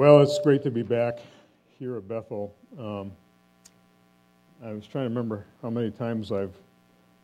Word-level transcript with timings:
Well, 0.00 0.22
it's 0.22 0.38
great 0.38 0.62
to 0.62 0.70
be 0.70 0.82
back 0.82 1.18
here 1.78 1.98
at 1.98 2.08
Bethel. 2.08 2.54
Um, 2.78 3.12
I 4.64 4.72
was 4.72 4.86
trying 4.86 5.04
to 5.04 5.08
remember 5.10 5.44
how 5.60 5.68
many 5.68 5.90
times 5.90 6.32
I've 6.32 6.54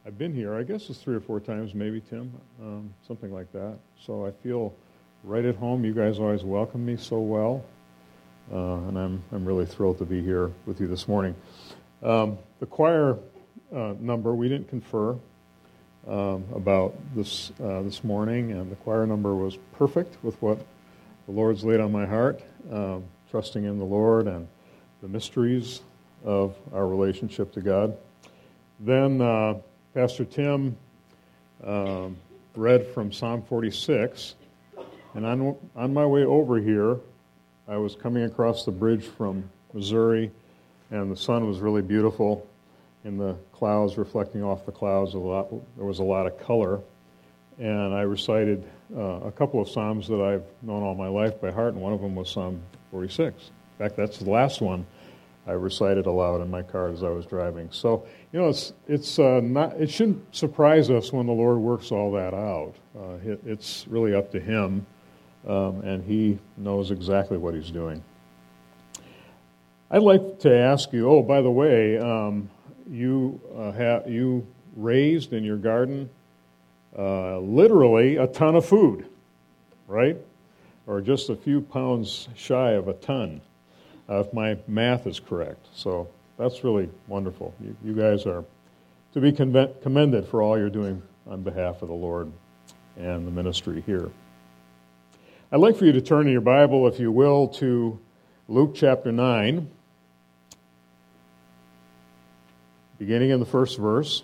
I've 0.05 0.19
been 0.19 0.35
here. 0.35 0.55
I 0.55 0.63
guess 0.63 0.91
it's 0.91 0.99
three 0.99 1.17
or 1.17 1.21
four 1.21 1.41
times, 1.41 1.73
maybe 1.73 2.03
Tim, 2.03 2.31
um, 2.61 2.93
something 3.09 3.33
like 3.33 3.51
that. 3.53 3.79
So 3.99 4.27
I 4.27 4.31
feel 4.31 4.75
right 5.25 5.47
at 5.47 5.57
home. 5.57 5.87
You 5.87 5.95
guys 5.95 6.19
always 6.19 6.45
welcome 6.45 6.85
me 6.85 6.99
so 6.99 7.19
well, 7.19 7.65
uh, 8.53 8.75
and 8.89 8.99
I'm 8.99 9.23
I'm 9.33 9.47
really 9.47 9.65
thrilled 9.65 9.97
to 9.97 10.05
be 10.05 10.21
here 10.21 10.53
with 10.67 10.79
you 10.79 10.87
this 10.87 11.09
morning. 11.09 11.35
Um, 12.03 12.37
the 12.61 12.67
choir 12.67 13.17
uh, 13.75 13.95
number 13.99 14.35
we 14.35 14.51
didn't 14.51 14.69
confer 14.69 15.17
um, 16.07 16.45
about 16.55 16.95
this 17.15 17.53
uh, 17.59 17.81
this 17.81 18.05
morning, 18.05 18.53
and 18.53 18.71
the 18.71 18.77
choir 18.77 19.07
number 19.07 19.35
was 19.35 19.57
perfect 19.73 20.23
with 20.23 20.37
what 20.43 20.59
the 21.27 21.33
Lord's 21.33 21.65
laid 21.65 21.81
on 21.81 21.91
my 21.91 22.07
heart, 22.07 22.41
um, 22.71 23.05
trusting 23.31 23.65
in 23.65 23.79
the 23.79 23.85
Lord 23.85 24.29
and 24.29 24.47
the 25.03 25.09
mysteries 25.09 25.83
of 26.25 26.55
our 26.73 26.87
relationship 26.87 27.53
to 27.53 27.61
God. 27.61 27.97
Then 28.81 29.21
uh, 29.21 29.55
Pastor 29.95 30.25
Tim 30.25 30.77
um, 31.65 32.17
read 32.55 32.87
from 32.87 33.13
Psalm 33.13 33.43
46, 33.43 34.37
and 35.15 35.27
on, 35.27 35.57
on 35.75 35.93
my 35.93 36.07
way 36.07 36.25
over 36.25 36.59
here, 36.59 36.99
I 37.67 37.77
was 37.77 37.97
coming 37.97 38.25
across 38.25 38.65
the 38.65 38.71
bridge 38.71 39.05
from 39.05 39.51
Missouri, 39.73 40.31
and 40.91 41.11
the 41.11 41.17
sun 41.17 41.49
was 41.49 41.59
really 41.59 41.83
beautiful 41.83 42.47
in 43.05 43.19
the 43.19 43.35
clouds, 43.53 43.99
reflecting 43.99 44.45
off 44.45 44.65
the 44.65 44.73
clouds. 44.73 45.15
A 45.15 45.19
lot, 45.19 45.49
there 45.77 45.85
was 45.85 45.99
a 45.99 46.05
lot 46.05 46.27
of 46.27 46.39
color, 46.39 46.81
and 47.59 47.95
I 47.95 48.03
recited 48.03 48.65
uh, 48.95 49.21
a 49.27 49.33
couple 49.33 49.61
of 49.61 49.69
psalms 49.69 50.07
that 50.09 50.21
I've 50.21 50.45
known 50.63 50.83
all 50.83 50.95
my 50.95 51.09
life 51.09 51.41
by 51.41 51.51
heart, 51.51 51.75
and 51.75 51.83
one 51.83 51.93
of 51.93 52.01
them 52.01 52.15
was 52.15 52.31
Psalm 52.31 52.63
46. 52.91 53.37
In 53.37 53.51
fact, 53.79 53.97
that's 53.97 54.19
the 54.19 54.31
last 54.31 54.61
one 54.61 54.87
I 55.47 55.53
recited 55.53 56.07
aloud 56.07 56.41
in 56.41 56.51
my 56.51 56.63
car 56.63 56.89
as 56.89 57.03
I 57.03 57.11
was 57.11 57.25
driving. 57.25 57.69
So, 57.71 58.07
you 58.33 58.41
know, 58.41 58.49
it's 58.49 58.73
it's 58.89 59.19
uh, 59.19 59.41
not 59.43 59.81
it 59.81 59.91
shouldn't 59.91 60.35
surprise 60.35 60.91
us 60.91 61.13
when 61.13 61.27
the 61.27 61.33
Lord 61.33 61.59
works 61.59 61.93
all 61.93 62.13
that 62.13 62.35
out. 62.35 62.75
Uh, 62.99 63.15
it, 63.25 63.41
it's 63.45 63.87
really 63.89 64.15
up 64.15 64.31
to 64.33 64.41
Him, 64.41 64.87
um, 65.47 65.83
and 65.83 66.03
He 66.03 66.39
knows 66.57 66.91
exactly 66.91 67.39
what 67.39 67.55
He's 67.55 67.71
doing. 67.71 68.03
I'd 69.91 70.03
like 70.03 70.41
to 70.41 70.53
ask 70.53 70.93
you. 70.93 71.09
Oh, 71.09 71.23
by 71.23 71.43
the 71.43 71.51
way, 71.51 71.97
um, 71.99 72.51
you 72.91 73.41
uh, 73.57 73.71
have 73.73 74.09
you 74.11 74.47
raised 74.75 75.33
in 75.33 75.45
your 75.45 75.57
garden 75.57 76.11
uh, 76.99 77.39
literally 77.39 78.17
a 78.17 78.27
ton 78.27 78.55
of 78.55 78.65
food, 78.65 79.07
right? 79.87 80.17
Or 80.87 81.01
just 81.01 81.31
a 81.31 81.37
few 81.37 81.61
pounds 81.61 82.29
shy 82.35 82.73
of 82.73 82.89
a 82.89 82.95
ton, 82.95 83.41
uh, 84.09 84.21
if 84.21 84.33
my 84.33 84.57
math 84.67 85.07
is 85.07 85.21
correct. 85.21 85.67
So 85.75 86.09
that's 86.39 86.65
really 86.65 86.89
wonderful. 87.07 87.55
You, 87.61 87.77
you 87.85 87.93
guys 87.95 88.27
are 88.27 88.45
to 89.15 89.21
be 89.21 89.33
commended 89.33 90.27
for 90.27 90.43
all 90.43 90.59
you're 90.59 90.71
doing 90.71 91.03
on 91.27 91.43
behalf 91.43 91.83
of 91.83 91.89
the 91.89 91.95
Lord 91.95 92.31
and 92.97 93.27
the 93.27 93.31
ministry 93.31 93.83
here. 93.85 94.11
I'd 95.53 95.61
like 95.61 95.77
for 95.77 95.85
you 95.87 95.93
to 95.93 96.01
turn 96.01 96.27
in 96.27 96.33
your 96.33 96.41
Bible, 96.41 96.87
if 96.89 96.99
you 96.99 97.13
will, 97.13 97.49
to 97.49 97.99
Luke 98.49 98.75
chapter 98.75 99.13
9. 99.13 99.71
beginning 102.99 103.31
in 103.31 103.41
the 103.41 103.47
first 103.47 103.79
verse. 103.79 104.23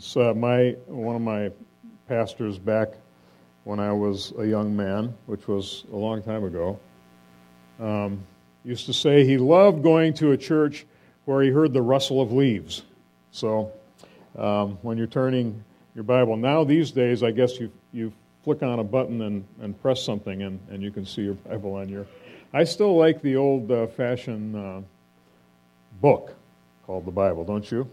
It's 0.00 0.16
uh, 0.16 0.32
my 0.32 0.76
one 0.86 1.14
of 1.14 1.20
my 1.20 1.50
pastors 2.08 2.58
back 2.58 2.88
when 3.64 3.78
I 3.78 3.92
was 3.92 4.32
a 4.38 4.46
young 4.46 4.74
man, 4.74 5.12
which 5.26 5.46
was 5.46 5.84
a 5.92 5.94
long 5.94 6.22
time 6.22 6.42
ago. 6.42 6.80
Um, 7.78 8.24
used 8.64 8.86
to 8.86 8.94
say 8.94 9.26
he 9.26 9.36
loved 9.36 9.82
going 9.82 10.14
to 10.14 10.32
a 10.32 10.38
church 10.38 10.86
where 11.26 11.42
he 11.42 11.50
heard 11.50 11.74
the 11.74 11.82
rustle 11.82 12.22
of 12.22 12.32
leaves. 12.32 12.82
So 13.30 13.72
um, 14.38 14.78
when 14.80 14.96
you're 14.96 15.06
turning 15.06 15.62
your 15.94 16.04
Bible 16.04 16.38
now 16.38 16.64
these 16.64 16.92
days, 16.92 17.22
I 17.22 17.30
guess 17.30 17.60
you 17.60 17.70
you 17.92 18.10
flick 18.42 18.62
on 18.62 18.78
a 18.78 18.84
button 18.84 19.20
and, 19.20 19.44
and 19.60 19.78
press 19.82 20.02
something 20.02 20.40
and, 20.40 20.58
and 20.70 20.82
you 20.82 20.90
can 20.90 21.04
see 21.04 21.24
your 21.24 21.34
Bible 21.34 21.74
on 21.74 21.90
your. 21.90 22.06
I 22.54 22.64
still 22.64 22.96
like 22.96 23.20
the 23.20 23.36
old 23.36 23.70
uh, 23.70 23.86
fashioned 23.86 24.56
uh, 24.56 24.80
book 26.00 26.34
called 26.86 27.04
the 27.04 27.12
Bible, 27.12 27.44
don't 27.44 27.70
you? 27.70 27.86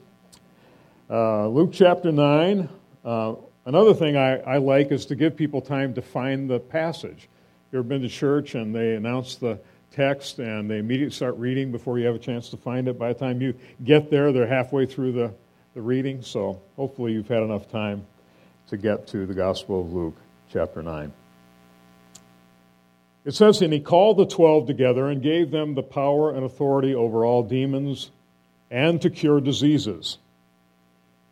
Uh, 1.10 1.48
Luke 1.48 1.70
chapter 1.72 2.12
9. 2.12 2.68
Uh, 3.06 3.36
another 3.66 3.94
thing 3.94 4.18
I, 4.18 4.40
I, 4.40 4.58
like 4.58 4.92
is 4.92 5.06
to 5.06 5.16
give 5.16 5.38
people 5.38 5.62
time 5.62 5.94
to 5.94 6.02
find 6.02 6.50
the 6.50 6.60
passage. 6.60 7.30
You 7.72 7.80
ever 7.80 7.88
been 7.88 8.02
to 8.02 8.10
church 8.10 8.56
and 8.56 8.76
they 8.76 8.96
announce 8.96 9.38
the 9.38 9.58
text 9.92 10.40
and 10.40 10.70
they 10.70 10.80
immediately 10.80 11.16
start 11.16 11.38
reading 11.38 11.72
before 11.72 11.98
you 11.98 12.06
have 12.08 12.16
a 12.16 12.20
chance 12.20 12.50
to 12.50 12.58
find 12.58 12.90
it? 12.90 13.00
By 13.00 13.14
the 13.14 13.20
time 13.20 13.40
you 13.40 13.54
get 13.86 14.12
there, 14.12 14.34
they're 14.34 14.48
halfway 14.48 14.86
through 14.86 15.14
the, 15.14 15.34
the 15.76 15.82
reading. 15.82 16.22
So 16.22 16.62
hopefully 16.76 17.14
you've 17.14 17.30
had 17.30 17.42
enough 17.42 17.72
time 17.72 18.06
to 18.68 18.76
get 18.76 19.08
to 19.08 19.26
the 19.26 19.34
Gospel 19.34 19.80
of 19.80 19.94
Luke 19.94 20.18
chapter 20.52 20.84
9. 20.84 21.14
It 23.24 23.34
says, 23.34 23.62
And 23.62 23.72
he 23.72 23.80
called 23.80 24.18
the 24.18 24.26
twelve 24.26 24.68
together 24.68 25.08
and 25.08 25.22
gave 25.22 25.52
them 25.52 25.74
the 25.74 25.84
power 25.84 26.36
and 26.36 26.44
authority 26.44 26.94
over 26.94 27.24
all 27.24 27.44
demons 27.44 28.12
and 28.70 29.02
to 29.02 29.10
cure 29.10 29.40
diseases. 29.40 30.18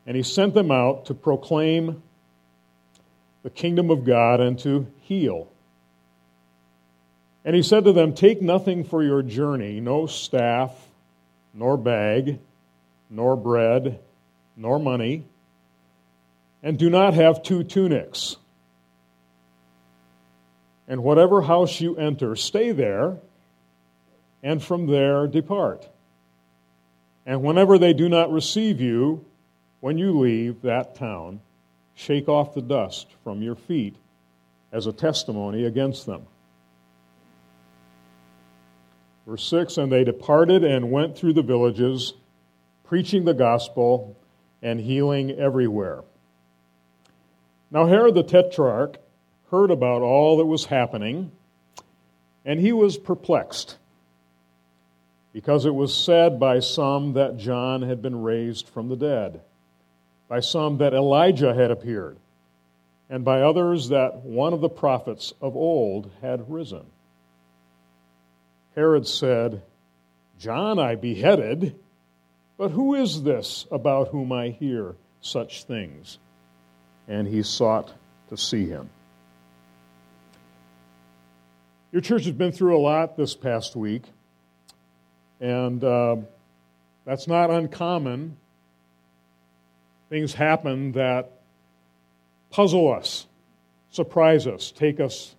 And 0.05 0.15
he 0.15 0.23
sent 0.23 0.53
them 0.53 0.71
out 0.71 1.05
to 1.05 1.13
proclaim 1.13 2.03
the 3.43 3.49
kingdom 3.49 3.89
of 3.89 4.05
God 4.05 4.39
and 4.39 4.57
to 4.59 4.87
heal. 5.01 5.47
And 7.43 7.55
he 7.55 7.63
said 7.63 7.85
to 7.85 7.93
them, 7.93 8.13
Take 8.13 8.41
nothing 8.41 8.83
for 8.83 9.03
your 9.03 9.21
journey, 9.21 9.79
no 9.79 10.07
staff, 10.07 10.71
nor 11.53 11.77
bag, 11.77 12.39
nor 13.09 13.35
bread, 13.35 13.99
nor 14.55 14.79
money, 14.79 15.25
and 16.63 16.77
do 16.77 16.89
not 16.89 17.13
have 17.13 17.43
two 17.43 17.63
tunics 17.63 18.37
and 20.87 21.03
whatever 21.03 21.41
house 21.41 21.81
you 21.81 21.95
enter, 21.97 22.35
stay 22.35 22.71
there, 22.71 23.17
and 24.43 24.61
from 24.63 24.87
there 24.87 25.27
depart. 25.27 25.87
And 27.25 27.41
whenever 27.41 27.77
they 27.77 27.93
do 27.93 28.07
not 28.07 28.31
receive 28.31 28.79
you, 28.79 29.25
when 29.79 29.97
you 29.97 30.19
leave 30.19 30.61
that 30.61 30.95
town, 30.95 31.41
shake 31.93 32.27
off 32.27 32.53
the 32.53 32.61
dust 32.61 33.07
from 33.23 33.41
your 33.41 33.55
feet 33.55 33.95
as 34.71 34.87
a 34.87 34.93
testimony 34.93 35.65
against 35.65 36.05
them. 36.05 36.25
Verse 39.25 39.43
6 39.47 39.77
And 39.77 39.91
they 39.91 40.03
departed 40.03 40.63
and 40.63 40.91
went 40.91 41.17
through 41.17 41.33
the 41.33 41.41
villages, 41.41 42.13
preaching 42.83 43.25
the 43.25 43.33
gospel 43.33 44.15
and 44.61 44.79
healing 44.79 45.31
everywhere. 45.31 46.03
Now, 47.71 47.87
Herod 47.87 48.15
the 48.15 48.23
Tetrarch 48.23 48.97
heard 49.51 49.71
about 49.71 50.01
all 50.01 50.37
that 50.37 50.45
was 50.45 50.65
happening, 50.65 51.31
and 52.43 52.59
he 52.59 52.71
was 52.71 52.97
perplexed, 52.97 53.77
because 55.33 55.65
it 55.65 55.73
was 55.73 55.93
said 55.93 56.39
by 56.39 56.59
some 56.59 57.13
that 57.13 57.37
John 57.37 57.81
had 57.81 58.01
been 58.01 58.21
raised 58.21 58.67
from 58.67 58.89
the 58.89 58.95
dead, 58.95 59.41
by 60.27 60.39
some 60.39 60.77
that 60.77 60.93
Elijah 60.93 61.53
had 61.53 61.71
appeared, 61.71 62.17
and 63.09 63.23
by 63.23 63.41
others 63.41 63.89
that 63.89 64.23
one 64.23 64.53
of 64.53 64.61
the 64.61 64.69
prophets 64.69 65.33
of 65.41 65.55
old 65.55 66.09
had 66.21 66.51
risen. 66.51 66.85
Herod 68.75 69.07
said, 69.07 69.61
John 70.39 70.79
I 70.79 70.95
beheaded, 70.95 71.75
but 72.57 72.71
who 72.71 72.95
is 72.95 73.23
this 73.23 73.65
about 73.71 74.09
whom 74.09 74.31
I 74.31 74.49
hear 74.49 74.95
such 75.21 75.63
things? 75.63 76.17
And 77.07 77.27
he 77.27 77.43
sought 77.43 77.93
to 78.29 78.37
see 78.37 78.65
him. 78.65 78.89
Your 81.91 82.01
church 82.01 82.25
has 82.25 82.33
been 82.33 82.51
through 82.51 82.75
a 82.75 82.81
lot 82.81 83.15
this 83.15 83.35
past 83.35 83.75
week, 83.75 84.03
and 85.39 85.81
uh, 85.83 86.17
that's 87.05 87.27
not 87.27 87.49
uncommon. 87.49 88.35
Things 90.09 90.33
happen 90.33 90.91
that 90.93 91.31
puzzle 92.51 92.93
us, 92.93 93.27
surprise 93.89 94.45
us, 94.47 94.71
take 94.71 94.99
us 94.99 95.35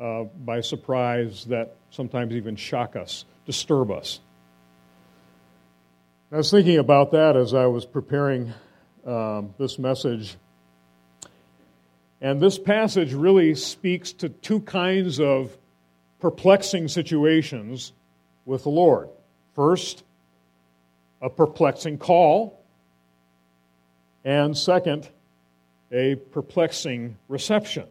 uh, 0.00 0.24
by 0.44 0.60
surprise, 0.60 1.44
that 1.46 1.76
sometimes 1.90 2.34
even 2.34 2.56
shock 2.56 2.96
us, 2.96 3.24
disturb 3.46 3.90
us. 3.90 4.20
I 6.32 6.36
was 6.36 6.50
thinking 6.50 6.78
about 6.78 7.12
that 7.12 7.36
as 7.36 7.54
I 7.54 7.66
was 7.66 7.86
preparing 7.86 8.52
um, 9.06 9.54
this 9.58 9.78
message. 9.78 10.36
And 12.20 12.40
this 12.40 12.58
passage 12.58 13.12
really 13.14 13.54
speaks 13.54 14.12
to 14.14 14.28
two 14.28 14.60
kinds 14.60 15.20
of 15.20 15.56
perplexing 16.20 16.88
situations 16.88 17.92
with 18.44 18.64
the 18.64 18.70
Lord. 18.70 19.10
First, 19.54 20.02
a 21.20 21.30
perplexing 21.30 21.98
call, 21.98 22.63
and 24.24 24.56
second, 24.56 25.08
a 25.92 26.14
perplexing 26.16 27.16
reception. 27.28 27.86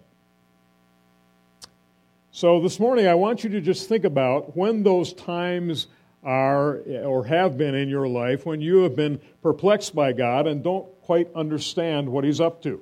So 2.32 2.60
this 2.62 2.80
morning, 2.80 3.08
I 3.08 3.14
want 3.14 3.44
you 3.44 3.52
to 3.52 3.62
just 3.62 3.88
think 3.88 4.06
about 4.06 4.58
when 4.58 4.82
those 4.84 5.14
times 5.14 5.88
are 6.24 6.78
or 7.04 7.26
have 7.26 7.58
been 7.58 7.76
in 7.76 7.90
your 7.90 8.08
life 8.08 8.46
when 8.46 8.62
you 8.62 8.78
have 8.84 8.96
been 8.96 9.20
perplexed 9.42 9.94
by 9.94 10.14
God 10.14 10.48
and 10.48 10.64
don't 10.64 10.88
quite 11.02 11.28
understand 11.36 12.10
what 12.10 12.24
He's 12.24 12.42
up 12.42 12.64
to. 12.64 12.82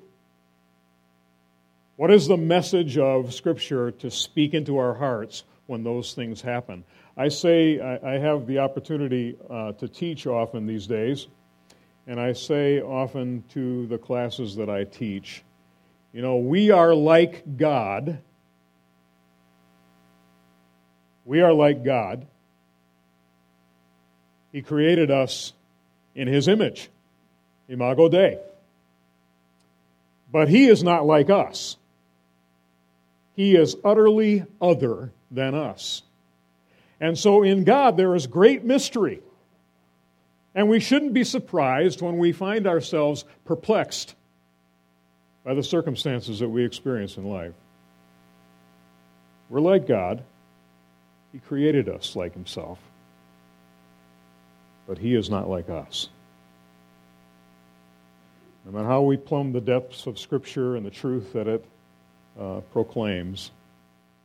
What 1.97 2.11
is 2.11 2.27
the 2.27 2.37
message 2.37 2.97
of 2.97 3.33
Scripture 3.33 3.91
to 3.91 4.09
speak 4.09 4.53
into 4.53 4.77
our 4.77 4.93
hearts 4.93 5.43
when 5.67 5.83
those 5.83 6.13
things 6.13 6.41
happen? 6.41 6.83
I 7.17 7.27
say 7.27 7.79
I, 7.79 8.17
have 8.19 8.47
the 8.47 8.59
opportunity 8.59 9.37
uh, 9.49 9.73
to 9.73 9.87
teach 9.87 10.25
often 10.25 10.65
these 10.65 10.87
days, 10.87 11.27
and 12.11 12.19
I 12.19 12.33
say 12.33 12.81
often 12.81 13.45
to 13.53 13.87
the 13.87 13.97
classes 13.97 14.57
that 14.57 14.69
I 14.69 14.83
teach, 14.83 15.43
you 16.11 16.21
know, 16.21 16.39
we 16.39 16.69
are 16.69 16.93
like 16.93 17.55
God. 17.55 18.19
We 21.23 21.39
are 21.39 21.53
like 21.53 21.85
God. 21.85 22.27
He 24.51 24.61
created 24.61 25.09
us 25.09 25.53
in 26.13 26.27
His 26.27 26.49
image, 26.49 26.89
Imago 27.69 28.09
Dei. 28.09 28.39
But 30.29 30.49
He 30.49 30.67
is 30.67 30.83
not 30.83 31.05
like 31.05 31.29
us. 31.29 31.77
He 33.37 33.55
is 33.55 33.77
utterly 33.85 34.43
other 34.61 35.13
than 35.31 35.55
us. 35.55 36.03
And 36.99 37.17
so 37.17 37.41
in 37.41 37.63
God, 37.63 37.95
there 37.95 38.13
is 38.15 38.27
great 38.27 38.65
mystery. 38.65 39.21
And 40.53 40.69
we 40.69 40.79
shouldn't 40.79 41.13
be 41.13 41.23
surprised 41.23 42.01
when 42.01 42.17
we 42.17 42.31
find 42.31 42.67
ourselves 42.67 43.23
perplexed 43.45 44.15
by 45.43 45.53
the 45.53 45.63
circumstances 45.63 46.39
that 46.39 46.49
we 46.49 46.65
experience 46.65 47.17
in 47.17 47.25
life. 47.25 47.53
We're 49.49 49.61
like 49.61 49.87
God, 49.87 50.23
He 51.31 51.39
created 51.39 51.89
us 51.89 52.15
like 52.15 52.33
Himself, 52.33 52.79
but 54.87 54.97
He 54.97 55.15
is 55.15 55.29
not 55.29 55.49
like 55.49 55.69
us. 55.69 56.09
No 58.65 58.71
matter 58.71 58.87
how 58.87 59.01
we 59.01 59.17
plumb 59.17 59.53
the 59.53 59.61
depths 59.61 60.05
of 60.05 60.19
Scripture 60.19 60.75
and 60.75 60.85
the 60.85 60.91
truth 60.91 61.33
that 61.33 61.47
it 61.47 61.65
uh, 62.39 62.61
proclaims. 62.71 63.51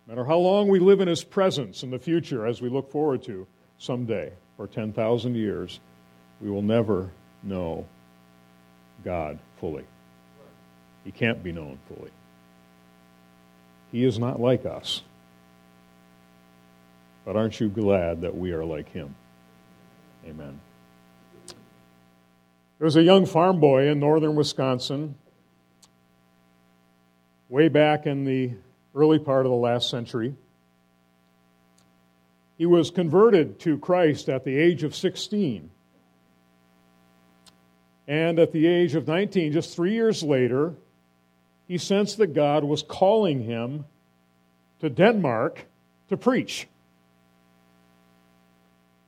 No 0.06 0.14
matter 0.14 0.26
how 0.26 0.36
long 0.36 0.68
we 0.68 0.78
live 0.78 1.00
in 1.00 1.08
His 1.08 1.24
presence 1.24 1.82
in 1.82 1.90
the 1.90 1.98
future, 1.98 2.46
as 2.46 2.60
we 2.60 2.68
look 2.68 2.90
forward 2.90 3.22
to 3.24 3.46
someday, 3.78 4.32
for 4.56 4.66
10,000 4.66 5.34
years, 5.34 5.80
we 6.40 6.50
will 6.50 6.62
never 6.62 7.10
know 7.42 7.86
God 9.04 9.38
fully. 9.58 9.84
He 11.04 11.12
can't 11.12 11.42
be 11.42 11.52
known 11.52 11.78
fully. 11.88 12.10
He 13.92 14.04
is 14.04 14.18
not 14.18 14.40
like 14.40 14.66
us. 14.66 15.02
But 17.24 17.36
aren't 17.36 17.60
you 17.60 17.68
glad 17.68 18.22
that 18.22 18.36
we 18.36 18.52
are 18.52 18.64
like 18.64 18.92
Him? 18.92 19.14
Amen. 20.26 20.60
There 22.78 22.84
was 22.84 22.96
a 22.96 23.02
young 23.02 23.26
farm 23.26 23.58
boy 23.58 23.88
in 23.88 24.00
northern 24.00 24.34
Wisconsin 24.34 25.14
way 27.48 27.68
back 27.68 28.06
in 28.06 28.24
the 28.24 28.52
early 28.94 29.18
part 29.18 29.46
of 29.46 29.50
the 29.50 29.56
last 29.56 29.88
century. 29.88 30.34
He 32.58 32.66
was 32.66 32.90
converted 32.90 33.60
to 33.60 33.78
Christ 33.78 34.28
at 34.28 34.44
the 34.44 34.56
age 34.56 34.82
of 34.82 34.94
16. 34.94 35.70
And 38.08 38.38
at 38.38 38.52
the 38.52 38.66
age 38.66 38.94
of 38.94 39.08
19, 39.08 39.52
just 39.52 39.74
three 39.74 39.92
years 39.92 40.22
later, 40.22 40.74
he 41.66 41.78
sensed 41.78 42.18
that 42.18 42.34
God 42.34 42.62
was 42.62 42.82
calling 42.82 43.42
him 43.42 43.84
to 44.80 44.88
Denmark 44.88 45.66
to 46.08 46.16
preach. 46.16 46.68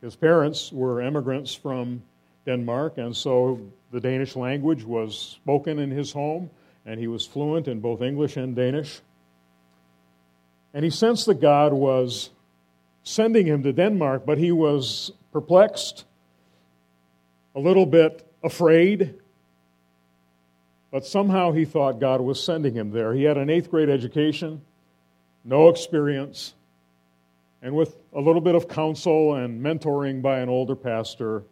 His 0.01 0.17
parents 0.17 0.73
were 0.73 1.01
immigrants 1.01 1.55
from 1.55 2.03
Denmark, 2.47 2.99
and 2.99 3.17
so 3.17 3.61
the 3.91 4.01
Danish 4.01 4.37
language 4.37 4.85
was 4.85 5.17
spoken 5.17 5.79
in 5.79 5.91
his 5.91 6.13
home 6.13 6.51
and 6.85 6.99
he 6.99 7.07
was 7.07 7.27
fluent 7.27 7.69
in 7.69 7.81
both 7.81 8.01
English 8.01 8.37
and 8.37 8.57
Danish. 8.57 9.01
And 10.73 10.85
he 10.85 10.91
sensed 10.91 11.27
that 11.27 11.41
God 11.41 11.73
was 11.73 12.31
sending 13.03 13.47
him 13.47 13.63
to 13.63 13.73
Denmark, 13.73 14.25
but 14.25 14.39
he 14.39 14.53
was 14.53 15.13
perplexed, 15.33 16.05
a 17.55 17.61
little 17.61 17.87
bit 17.87 18.28
afraid, 18.43 19.15
but 20.91 21.05
somehow 21.05 21.53
he 21.53 21.65
thought 21.65 22.01
God 22.01 22.21
was 22.21 22.43
sending 22.43 22.75
him 22.75 22.91
there. 22.91 23.13
He 23.15 23.25
had 23.25 23.37
an 23.37 23.51
eighth 23.51 23.71
grade 23.71 23.89
education, 23.89 24.63
no 25.45 25.69
experience, 25.69 26.55
and 27.63 27.75
with 27.75 27.97
a 28.13 28.21
little 28.21 28.41
bit 28.41 28.55
of 28.55 28.69
counsel 28.69 29.35
and 29.35 29.63
mentoring 29.63 30.23
by 30.23 30.39
an 30.39 30.49
older 30.49 30.77
pastor, 30.77 31.43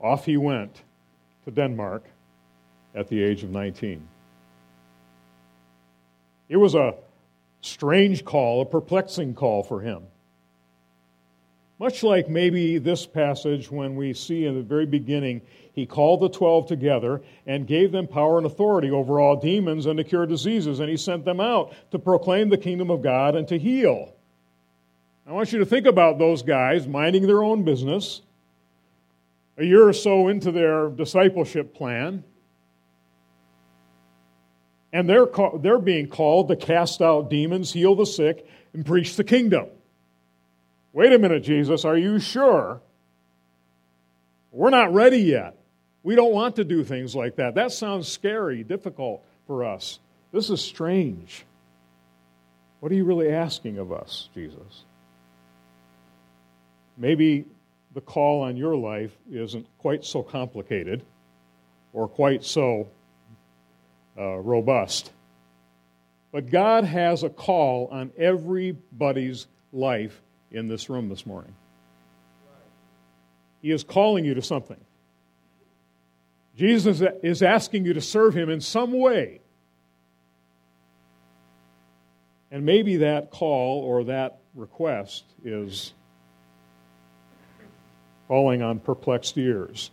off 0.00 0.24
he 0.24 0.36
went 0.36 0.82
to 1.44 1.50
Denmark 1.50 2.04
at 2.94 3.08
the 3.08 3.22
age 3.22 3.42
of 3.42 3.50
19. 3.50 4.06
It 6.48 6.56
was 6.56 6.74
a 6.74 6.94
strange 7.60 8.24
call, 8.24 8.62
a 8.62 8.66
perplexing 8.66 9.34
call 9.34 9.62
for 9.62 9.80
him. 9.80 10.02
Much 11.82 12.04
like 12.04 12.28
maybe 12.28 12.78
this 12.78 13.04
passage, 13.04 13.68
when 13.68 13.96
we 13.96 14.14
see 14.14 14.44
in 14.44 14.54
the 14.54 14.62
very 14.62 14.86
beginning, 14.86 15.42
he 15.72 15.84
called 15.84 16.20
the 16.20 16.28
twelve 16.28 16.64
together 16.68 17.20
and 17.48 17.66
gave 17.66 17.90
them 17.90 18.06
power 18.06 18.38
and 18.38 18.46
authority 18.46 18.92
over 18.92 19.18
all 19.18 19.34
demons 19.34 19.86
and 19.86 19.96
to 19.96 20.04
cure 20.04 20.24
diseases, 20.24 20.78
and 20.78 20.88
he 20.88 20.96
sent 20.96 21.24
them 21.24 21.40
out 21.40 21.74
to 21.90 21.98
proclaim 21.98 22.48
the 22.48 22.56
kingdom 22.56 22.88
of 22.88 23.02
God 23.02 23.34
and 23.34 23.48
to 23.48 23.58
heal. 23.58 24.14
I 25.26 25.32
want 25.32 25.52
you 25.52 25.58
to 25.58 25.66
think 25.66 25.88
about 25.88 26.20
those 26.20 26.40
guys 26.40 26.86
minding 26.86 27.26
their 27.26 27.42
own 27.42 27.64
business, 27.64 28.22
a 29.58 29.64
year 29.64 29.88
or 29.88 29.92
so 29.92 30.28
into 30.28 30.52
their 30.52 30.88
discipleship 30.88 31.74
plan, 31.74 32.22
and 34.92 35.08
they're, 35.08 35.26
they're 35.58 35.80
being 35.80 36.06
called 36.06 36.46
to 36.46 36.54
cast 36.54 37.02
out 37.02 37.28
demons, 37.28 37.72
heal 37.72 37.96
the 37.96 38.06
sick, 38.06 38.46
and 38.72 38.86
preach 38.86 39.16
the 39.16 39.24
kingdom. 39.24 39.66
Wait 40.92 41.12
a 41.12 41.18
minute, 41.18 41.42
Jesus, 41.42 41.84
are 41.84 41.96
you 41.96 42.18
sure? 42.18 42.80
We're 44.50 44.70
not 44.70 44.92
ready 44.92 45.18
yet. 45.18 45.56
We 46.02 46.14
don't 46.14 46.32
want 46.32 46.56
to 46.56 46.64
do 46.64 46.84
things 46.84 47.16
like 47.16 47.36
that. 47.36 47.54
That 47.54 47.72
sounds 47.72 48.08
scary, 48.08 48.62
difficult 48.62 49.24
for 49.46 49.64
us. 49.64 49.98
This 50.32 50.50
is 50.50 50.60
strange. 50.60 51.44
What 52.80 52.92
are 52.92 52.94
you 52.94 53.04
really 53.04 53.30
asking 53.30 53.78
of 53.78 53.92
us, 53.92 54.28
Jesus? 54.34 54.84
Maybe 56.98 57.46
the 57.94 58.00
call 58.00 58.42
on 58.42 58.56
your 58.56 58.76
life 58.76 59.12
isn't 59.30 59.66
quite 59.78 60.04
so 60.04 60.22
complicated 60.22 61.02
or 61.92 62.08
quite 62.08 62.44
so 62.44 62.88
uh, 64.18 64.36
robust. 64.36 65.10
But 66.32 66.50
God 66.50 66.84
has 66.84 67.22
a 67.22 67.30
call 67.30 67.88
on 67.92 68.10
everybody's 68.18 69.46
life 69.72 70.20
in 70.52 70.68
this 70.68 70.88
room 70.88 71.08
this 71.08 71.26
morning. 71.26 71.54
He 73.60 73.70
is 73.70 73.84
calling 73.84 74.24
you 74.24 74.34
to 74.34 74.42
something. 74.42 74.80
Jesus 76.56 77.02
is 77.22 77.42
asking 77.42 77.86
you 77.86 77.94
to 77.94 78.00
serve 78.00 78.34
him 78.34 78.50
in 78.50 78.60
some 78.60 78.92
way. 78.92 79.40
And 82.50 82.66
maybe 82.66 82.98
that 82.98 83.30
call 83.30 83.82
or 83.82 84.04
that 84.04 84.38
request 84.54 85.24
is 85.42 85.94
falling 88.28 88.62
on 88.62 88.78
perplexed 88.78 89.38
ears. 89.38 89.90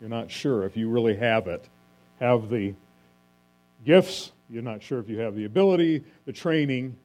You're 0.00 0.10
not 0.10 0.30
sure 0.30 0.64
if 0.64 0.76
you 0.76 0.90
really 0.90 1.16
have 1.16 1.46
it, 1.46 1.66
have 2.20 2.50
the 2.50 2.74
gifts. 3.84 4.32
You're 4.50 4.62
not 4.62 4.82
sure 4.82 4.98
if 4.98 5.08
you 5.08 5.20
have 5.20 5.34
the 5.34 5.46
ability, 5.46 6.04
the 6.26 6.32
training, 6.32 6.96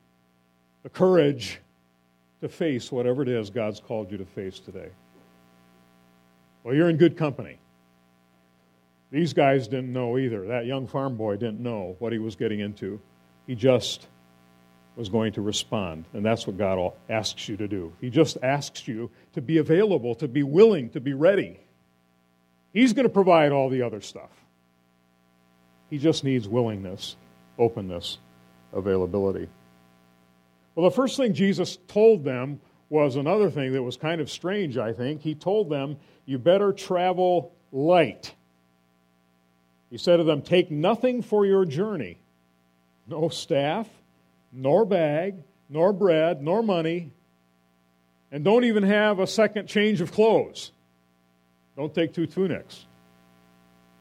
the 0.84 0.90
courage 0.90 1.62
to 2.42 2.50
face 2.50 2.92
whatever 2.92 3.22
it 3.22 3.28
is 3.28 3.50
God's 3.50 3.80
called 3.80 4.12
you 4.12 4.18
to 4.18 4.26
face 4.26 4.60
today. 4.60 4.90
Well, 6.64 6.76
you're 6.76 6.90
in 6.90 6.98
good 6.98 7.18
company. 7.18 7.58
These 9.12 9.34
guys 9.34 9.68
didn't 9.68 9.92
know 9.92 10.18
either. 10.18 10.48
That 10.48 10.66
young 10.66 10.88
farm 10.88 11.18
boy 11.18 11.38
didn't 11.38 11.60
know 11.60 11.96
what 12.00 12.14
he 12.14 12.20
was 12.20 12.36
getting 12.36 12.60
into. 12.60 13.02
He 13.48 13.56
just 13.56 14.08
was 14.96 15.10
going 15.10 15.34
to 15.34 15.42
respond. 15.42 16.06
And 16.14 16.24
that's 16.24 16.46
what 16.46 16.58
God 16.58 16.94
asks 17.10 17.48
you 17.48 17.58
to 17.58 17.68
do. 17.68 17.94
He 18.02 18.10
just 18.10 18.38
asks 18.44 18.88
you 18.88 19.10
to 19.34 19.42
be 19.42 19.58
available, 19.58 20.14
to 20.16 20.28
be 20.28 20.44
willing, 20.44 20.90
to 20.92 21.00
be 21.00 21.14
ready. 21.14 21.60
He's 22.74 22.94
going 22.94 23.08
to 23.08 23.14
provide 23.14 23.52
all 23.52 23.70
the 23.70 23.82
other 23.82 24.02
stuff. 24.02 24.30
He 25.90 25.98
just 25.98 26.24
needs 26.24 26.48
willingness, 26.48 27.16
openness, 27.58 28.20
availability. 28.74 29.48
Well, 30.80 30.90
the 30.90 30.96
first 30.96 31.18
thing 31.18 31.34
Jesus 31.34 31.78
told 31.90 32.24
them 32.24 32.62
was 32.90 33.18
another 33.18 33.52
thing 33.52 33.74
that 33.74 33.84
was 33.84 33.98
kind 33.98 34.22
of 34.22 34.32
strange, 34.32 34.78
I 34.78 34.94
think. 34.94 35.22
He 35.22 35.36
told 35.36 35.70
them, 35.70 35.98
You 36.26 36.38
better 36.38 36.72
travel 36.72 37.52
light. 37.74 38.34
He 39.90 39.98
said 39.98 40.18
to 40.18 40.24
them, 40.24 40.42
Take 40.42 40.72
nothing 40.72 41.22
for 41.22 41.46
your 41.46 41.66
journey 41.66 42.18
no 43.10 43.28
staff, 43.28 43.90
nor 44.54 44.86
bag, 44.86 45.36
nor 45.68 45.92
bread, 45.92 46.42
nor 46.42 46.64
money, 46.64 47.12
and 48.32 48.46
don't 48.46 48.64
even 48.64 48.84
have 48.84 49.20
a 49.20 49.28
second 49.28 49.68
change 49.68 50.00
of 50.00 50.14
clothes. 50.14 50.72
Don't 51.76 51.94
take 51.94 52.14
two 52.14 52.26
tunics. 52.26 52.86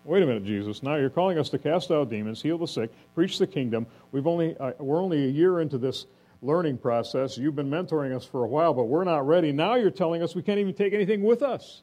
Wait 0.05 0.23
a 0.23 0.27
minute, 0.27 0.45
Jesus. 0.45 0.81
Now 0.85 0.95
you're 0.95 1.11
calling 1.11 1.41
us 1.41 1.49
to 1.49 1.59
cast 1.59 1.91
out 1.91 2.09
demons, 2.09 2.41
heal 2.41 2.57
the 2.57 2.69
sick, 2.69 2.93
preach 3.17 3.41
the 3.41 3.49
kingdom. 3.49 3.85
We've 4.13 4.29
only, 4.29 4.57
uh, 4.57 4.75
we're 4.79 5.03
only 5.03 5.25
a 5.25 5.29
year 5.29 5.59
into 5.59 5.77
this 5.77 6.07
learning 6.43 6.79
process. 6.79 7.37
You've 7.37 7.57
been 7.57 7.71
mentoring 7.71 8.15
us 8.15 8.25
for 8.25 8.45
a 8.45 8.49
while, 8.49 8.75
but 8.75 8.85
we're 8.85 9.05
not 9.05 9.27
ready. 9.27 9.53
Now 9.53 9.75
you're 9.75 9.91
telling 9.91 10.23
us 10.23 10.35
we 10.35 10.43
can't 10.43 10.59
even 10.59 10.75
take 10.75 10.93
anything 10.93 11.23
with 11.23 11.43
us. 11.43 11.83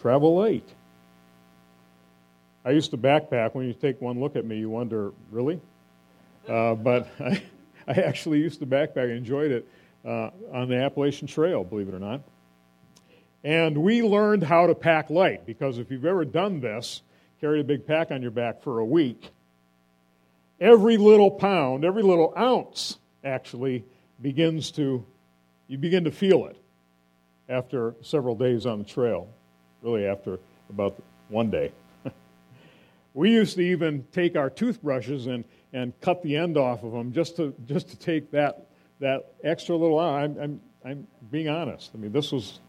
Travel 0.00 0.36
light. 0.36 0.68
I 2.64 2.70
used 2.70 2.90
to 2.90 2.98
backpack. 2.98 3.54
When 3.54 3.66
you 3.66 3.72
take 3.72 4.00
one 4.00 4.20
look 4.20 4.36
at 4.36 4.44
me, 4.44 4.58
you 4.58 4.68
wonder, 4.68 5.12
really? 5.30 5.60
Uh, 6.48 6.74
but 6.74 7.08
I, 7.20 7.42
I 7.86 7.92
actually 7.92 8.38
used 8.38 8.60
to 8.60 8.66
backpack. 8.66 9.10
I 9.10 9.14
enjoyed 9.14 9.50
it 9.50 9.68
uh, 10.04 10.30
on 10.52 10.68
the 10.68 10.76
Appalachian 10.76 11.26
Trail, 11.26 11.64
believe 11.64 11.88
it 11.88 11.94
or 11.94 11.98
not. 11.98 12.22
And 13.44 13.78
we 13.78 14.02
learned 14.02 14.42
how 14.42 14.66
to 14.66 14.74
pack 14.74 15.10
light 15.10 15.46
because 15.46 15.78
if 15.78 15.90
you've 15.90 16.04
ever 16.04 16.24
done 16.24 16.60
this, 16.60 17.02
carried 17.40 17.60
a 17.60 17.64
big 17.64 17.86
pack 17.86 18.10
on 18.10 18.22
your 18.22 18.32
back 18.32 18.62
for 18.62 18.80
a 18.80 18.84
week, 18.84 19.30
every 20.60 20.96
little 20.96 21.30
pound, 21.30 21.84
every 21.84 22.02
little 22.02 22.32
ounce 22.36 22.98
actually 23.24 23.84
begins 24.20 24.70
to, 24.72 25.04
you 25.68 25.78
begin 25.78 26.04
to 26.04 26.10
feel 26.10 26.46
it 26.46 26.56
after 27.48 27.94
several 28.00 28.34
days 28.34 28.66
on 28.66 28.78
the 28.78 28.84
trail, 28.84 29.28
really 29.82 30.06
after 30.06 30.38
about 30.70 31.00
one 31.28 31.50
day. 31.50 31.72
we 33.14 33.30
used 33.30 33.56
to 33.56 33.62
even 33.62 34.04
take 34.12 34.36
our 34.36 34.50
toothbrushes 34.50 35.26
and, 35.26 35.44
and 35.72 35.98
cut 36.00 36.22
the 36.22 36.36
end 36.36 36.56
off 36.56 36.82
of 36.82 36.92
them 36.92 37.12
just 37.12 37.36
to, 37.36 37.54
just 37.66 37.88
to 37.88 37.96
take 37.96 38.30
that, 38.30 38.66
that 39.00 39.34
extra 39.44 39.76
little, 39.76 39.98
I'm, 39.98 40.38
I'm, 40.38 40.60
I'm 40.84 41.06
being 41.30 41.48
honest. 41.48 41.90
I 41.94 41.98
mean, 41.98 42.12
this 42.12 42.32
was 42.32 42.60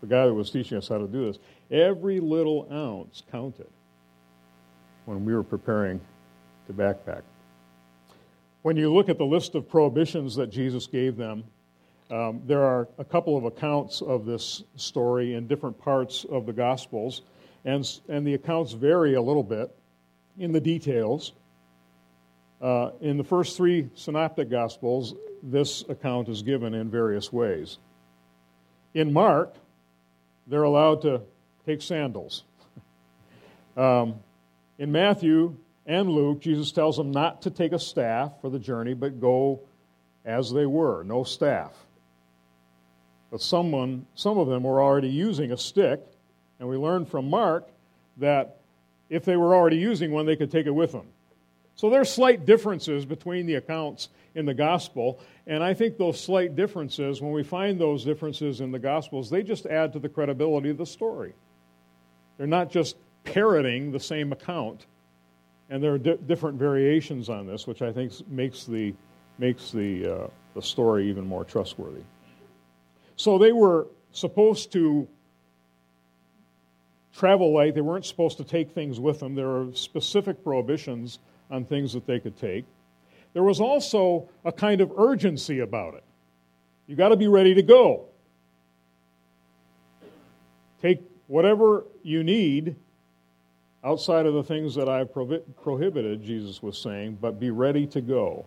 the 0.00 0.06
guy 0.06 0.26
that 0.26 0.34
was 0.34 0.50
teaching 0.50 0.78
us 0.78 0.88
how 0.88 0.98
to 0.98 1.06
do 1.06 1.26
this, 1.26 1.38
every 1.70 2.20
little 2.20 2.68
ounce 2.70 3.22
counted 3.30 3.68
when 5.06 5.24
we 5.24 5.34
were 5.34 5.42
preparing 5.42 6.00
to 6.66 6.72
backpack. 6.72 7.22
When 8.62 8.76
you 8.76 8.92
look 8.92 9.08
at 9.08 9.18
the 9.18 9.24
list 9.24 9.54
of 9.54 9.68
prohibitions 9.68 10.34
that 10.36 10.50
Jesus 10.50 10.86
gave 10.86 11.16
them, 11.16 11.44
um, 12.10 12.42
there 12.46 12.62
are 12.62 12.88
a 12.98 13.04
couple 13.04 13.36
of 13.36 13.44
accounts 13.44 14.00
of 14.00 14.26
this 14.26 14.62
story 14.76 15.34
in 15.34 15.46
different 15.46 15.78
parts 15.78 16.24
of 16.24 16.46
the 16.46 16.52
Gospels, 16.52 17.22
and, 17.64 17.88
and 18.08 18.26
the 18.26 18.34
accounts 18.34 18.72
vary 18.72 19.14
a 19.14 19.22
little 19.22 19.42
bit 19.42 19.74
in 20.38 20.52
the 20.52 20.60
details. 20.60 21.32
Uh, 22.60 22.90
in 23.00 23.16
the 23.16 23.24
first 23.24 23.56
three 23.56 23.88
synoptic 23.94 24.50
Gospels, 24.50 25.14
this 25.42 25.84
account 25.88 26.28
is 26.28 26.42
given 26.42 26.74
in 26.74 26.90
various 26.90 27.32
ways. 27.32 27.78
In 28.94 29.12
Mark, 29.12 29.54
they're 30.46 30.62
allowed 30.62 31.02
to 31.02 31.22
take 31.64 31.82
sandals. 31.82 32.44
Um, 33.76 34.14
in 34.78 34.90
Matthew 34.90 35.54
and 35.86 36.10
Luke, 36.10 36.40
Jesus 36.40 36.72
tells 36.72 36.96
them 36.96 37.12
not 37.12 37.42
to 37.42 37.50
take 37.50 37.72
a 37.72 37.78
staff 37.78 38.32
for 38.40 38.50
the 38.50 38.58
journey, 38.58 38.94
but 38.94 39.20
go 39.20 39.60
as 40.24 40.52
they 40.52 40.66
were, 40.66 41.04
no 41.04 41.22
staff. 41.22 41.72
But 43.30 43.40
someone, 43.40 44.06
some 44.14 44.38
of 44.38 44.48
them 44.48 44.64
were 44.64 44.82
already 44.82 45.08
using 45.08 45.52
a 45.52 45.56
stick, 45.56 46.00
and 46.58 46.68
we 46.68 46.76
learned 46.76 47.08
from 47.08 47.30
Mark 47.30 47.68
that 48.16 48.58
if 49.08 49.24
they 49.24 49.36
were 49.36 49.54
already 49.54 49.76
using 49.76 50.10
one, 50.10 50.26
they 50.26 50.36
could 50.36 50.50
take 50.50 50.66
it 50.66 50.74
with 50.74 50.92
them. 50.92 51.06
So 51.76 51.90
there 51.90 52.00
are 52.00 52.06
slight 52.06 52.46
differences 52.46 53.04
between 53.04 53.46
the 53.46 53.56
accounts 53.56 54.08
in 54.34 54.46
the 54.46 54.54
gospel, 54.54 55.20
and 55.46 55.62
I 55.62 55.74
think 55.74 55.98
those 55.98 56.18
slight 56.18 56.56
differences, 56.56 57.20
when 57.20 57.32
we 57.32 57.42
find 57.42 57.78
those 57.80 58.04
differences 58.04 58.60
in 58.60 58.72
the 58.72 58.78
gospels, 58.78 59.30
they 59.30 59.42
just 59.42 59.66
add 59.66 59.92
to 59.92 59.98
the 59.98 60.08
credibility 60.08 60.70
of 60.70 60.78
the 60.78 60.86
story. 60.86 61.34
They're 62.38 62.46
not 62.46 62.70
just 62.70 62.96
parroting 63.24 63.92
the 63.92 64.00
same 64.00 64.32
account, 64.32 64.86
and 65.70 65.82
there 65.82 65.94
are 65.94 65.98
di- 65.98 66.18
different 66.26 66.58
variations 66.58 67.28
on 67.28 67.46
this, 67.46 67.66
which 67.66 67.82
I 67.82 67.92
think 67.92 68.12
makes 68.28 68.64
the 68.64 68.94
makes 69.38 69.70
the 69.70 70.06
uh, 70.06 70.26
the 70.54 70.62
story 70.62 71.08
even 71.08 71.26
more 71.26 71.44
trustworthy. 71.44 72.02
So 73.16 73.38
they 73.38 73.52
were 73.52 73.86
supposed 74.12 74.72
to 74.72 75.08
travel 77.14 77.52
light. 77.52 77.74
They 77.74 77.80
weren't 77.80 78.04
supposed 78.04 78.36
to 78.38 78.44
take 78.44 78.72
things 78.72 79.00
with 79.00 79.20
them. 79.20 79.34
There 79.34 79.48
are 79.48 79.72
specific 79.74 80.44
prohibitions 80.44 81.18
on 81.50 81.64
things 81.64 81.92
that 81.94 82.06
they 82.06 82.20
could 82.20 82.36
take. 82.36 82.64
There 83.32 83.42
was 83.42 83.60
also 83.60 84.28
a 84.44 84.52
kind 84.52 84.80
of 84.80 84.92
urgency 84.98 85.60
about 85.60 85.94
it. 85.94 86.04
You 86.86 86.96
got 86.96 87.08
to 87.08 87.16
be 87.16 87.28
ready 87.28 87.54
to 87.54 87.62
go. 87.62 88.06
Take 90.80 91.00
whatever 91.26 91.84
you 92.02 92.22
need 92.22 92.76
outside 93.86 94.26
of 94.26 94.34
the 94.34 94.42
things 94.42 94.74
that 94.74 94.88
I've 94.88 95.12
prohibited, 95.12 96.22
Jesus 96.24 96.60
was 96.60 96.76
saying, 96.76 97.18
but 97.20 97.38
be 97.38 97.50
ready 97.50 97.86
to 97.86 98.00
go. 98.00 98.44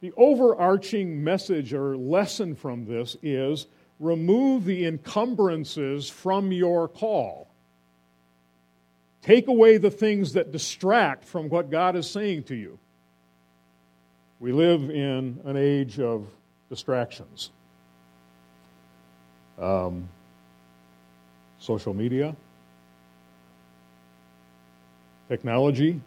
The 0.00 0.12
overarching 0.16 1.22
message 1.22 1.74
or 1.74 1.98
lesson 1.98 2.54
from 2.54 2.86
this 2.86 3.18
is 3.22 3.66
remove 3.98 4.64
the 4.64 4.86
encumbrances 4.86 6.08
from 6.08 6.50
your 6.50 6.88
call. 6.88 7.48
Take 9.20 9.48
away 9.48 9.76
the 9.76 9.90
things 9.90 10.32
that 10.32 10.50
distract 10.50 11.26
from 11.26 11.50
what 11.50 11.70
God 11.70 11.94
is 11.94 12.08
saying 12.08 12.44
to 12.44 12.54
you. 12.54 12.78
We 14.38 14.52
live 14.52 14.88
in 14.88 15.40
an 15.44 15.58
age 15.58 16.00
of 16.00 16.26
distractions. 16.70 17.50
Um, 19.58 20.08
social 21.58 21.92
media, 21.92 22.34
technology. 25.30 26.00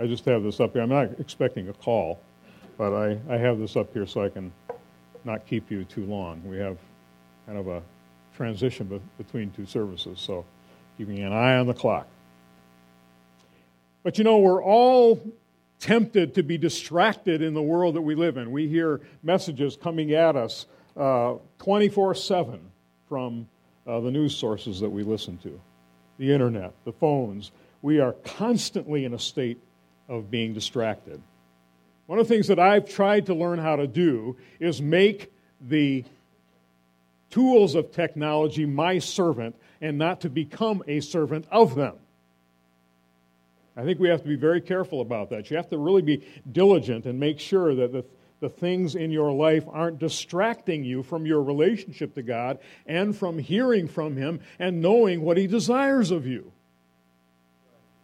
I 0.00 0.06
just 0.08 0.24
have 0.24 0.42
this 0.42 0.58
up 0.58 0.72
here. 0.72 0.82
I'm 0.82 0.88
not 0.88 1.20
expecting 1.20 1.68
a 1.68 1.72
call, 1.72 2.18
but 2.76 2.92
I, 2.92 3.16
I 3.28 3.36
have 3.36 3.60
this 3.60 3.76
up 3.76 3.92
here 3.92 4.04
so 4.04 4.24
I 4.24 4.30
can 4.30 4.50
not 5.24 5.46
keep 5.46 5.70
you 5.70 5.84
too 5.84 6.04
long. 6.06 6.42
We 6.44 6.58
have 6.58 6.76
kind 7.46 7.56
of 7.56 7.68
a 7.68 7.82
transition 8.34 8.88
be- 8.88 9.00
between 9.16 9.52
two 9.52 9.64
services, 9.64 10.18
so 10.18 10.44
keeping 10.98 11.20
an 11.20 11.32
eye 11.32 11.56
on 11.56 11.68
the 11.68 11.74
clock. 11.74 12.08
But 14.02 14.18
you 14.18 14.24
know, 14.24 14.38
we're 14.38 14.64
all 14.64 15.22
tempted 15.78 16.34
to 16.34 16.42
be 16.42 16.58
distracted 16.58 17.42
in 17.42 17.54
the 17.54 17.62
world 17.62 17.94
that 17.94 18.02
we 18.02 18.16
live 18.16 18.38
in. 18.38 18.50
We 18.50 18.66
hear 18.66 19.02
messages 19.22 19.76
coming 19.76 20.14
at 20.14 20.34
us 20.34 20.66
uh, 20.96 21.34
24 21.60 22.10
uh, 22.10 22.14
7 22.14 22.60
from 23.08 23.48
uh, 23.86 24.00
the 24.00 24.10
news 24.10 24.34
sources 24.34 24.80
that 24.80 24.90
we 24.90 25.04
listen 25.04 25.38
to, 25.38 25.60
the 26.20 26.32
internet, 26.32 26.74
the 26.84 26.92
phones. 26.92 27.50
We 27.80 27.98
are 27.98 28.12
constantly 28.12 29.06
in 29.06 29.14
a 29.14 29.18
state 29.18 29.58
of 30.06 30.30
being 30.30 30.52
distracted. 30.52 31.20
One 32.06 32.18
of 32.18 32.28
the 32.28 32.34
things 32.34 32.48
that 32.48 32.58
I've 32.58 32.86
tried 32.86 33.26
to 33.26 33.34
learn 33.34 33.58
how 33.58 33.76
to 33.76 33.86
do 33.86 34.36
is 34.60 34.82
make 34.82 35.32
the 35.62 36.04
tools 37.30 37.74
of 37.74 37.90
technology 37.92 38.66
my 38.66 38.98
servant 38.98 39.56
and 39.80 39.96
not 39.96 40.20
to 40.20 40.28
become 40.28 40.82
a 40.86 41.00
servant 41.00 41.46
of 41.50 41.74
them. 41.74 41.94
I 43.74 43.84
think 43.84 43.98
we 43.98 44.10
have 44.10 44.20
to 44.20 44.28
be 44.28 44.36
very 44.36 44.60
careful 44.60 45.00
about 45.00 45.30
that. 45.30 45.50
You 45.50 45.56
have 45.56 45.70
to 45.70 45.78
really 45.78 46.02
be 46.02 46.22
diligent 46.52 47.06
and 47.06 47.18
make 47.18 47.40
sure 47.40 47.74
that 47.76 47.92
the, 47.92 48.04
the 48.40 48.48
things 48.48 48.94
in 48.94 49.10
your 49.10 49.32
life 49.32 49.64
aren't 49.70 49.98
distracting 49.98 50.82
you 50.84 51.02
from 51.02 51.26
your 51.26 51.42
relationship 51.42 52.14
to 52.14 52.22
God 52.22 52.58
and 52.86 53.16
from 53.16 53.38
hearing 53.38 53.86
from 53.86 54.16
Him 54.16 54.40
and 54.58 54.80
knowing 54.80 55.22
what 55.22 55.36
He 55.36 55.46
desires 55.46 56.10
of 56.10 56.26
you. 56.26 56.52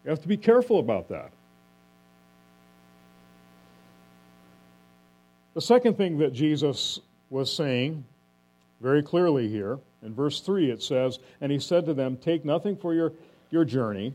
You 0.05 0.11
have 0.11 0.23
to 0.23 0.29
be 0.29 0.37
careful 0.37 0.79
about 0.79 1.09
that. 1.09 1.33
The 5.55 5.63
second 5.63 5.97
thing 5.97 6.19
that 6.19 6.33
Jesus 6.33 7.01
was 7.31 7.53
saying 7.53 8.05
very 8.81 9.03
clearly 9.03 9.49
here, 9.49 9.79
in 10.03 10.15
verse 10.15 10.41
3, 10.41 10.71
it 10.71 10.83
says, 10.83 11.19
And 11.41 11.51
he 11.51 11.59
said 11.59 11.87
to 11.87 11.95
them, 11.95 12.19
Take 12.19 12.45
nothing 12.45 12.77
for 12.77 12.93
your, 12.93 13.15
your 13.51 13.65
journey 13.65 14.15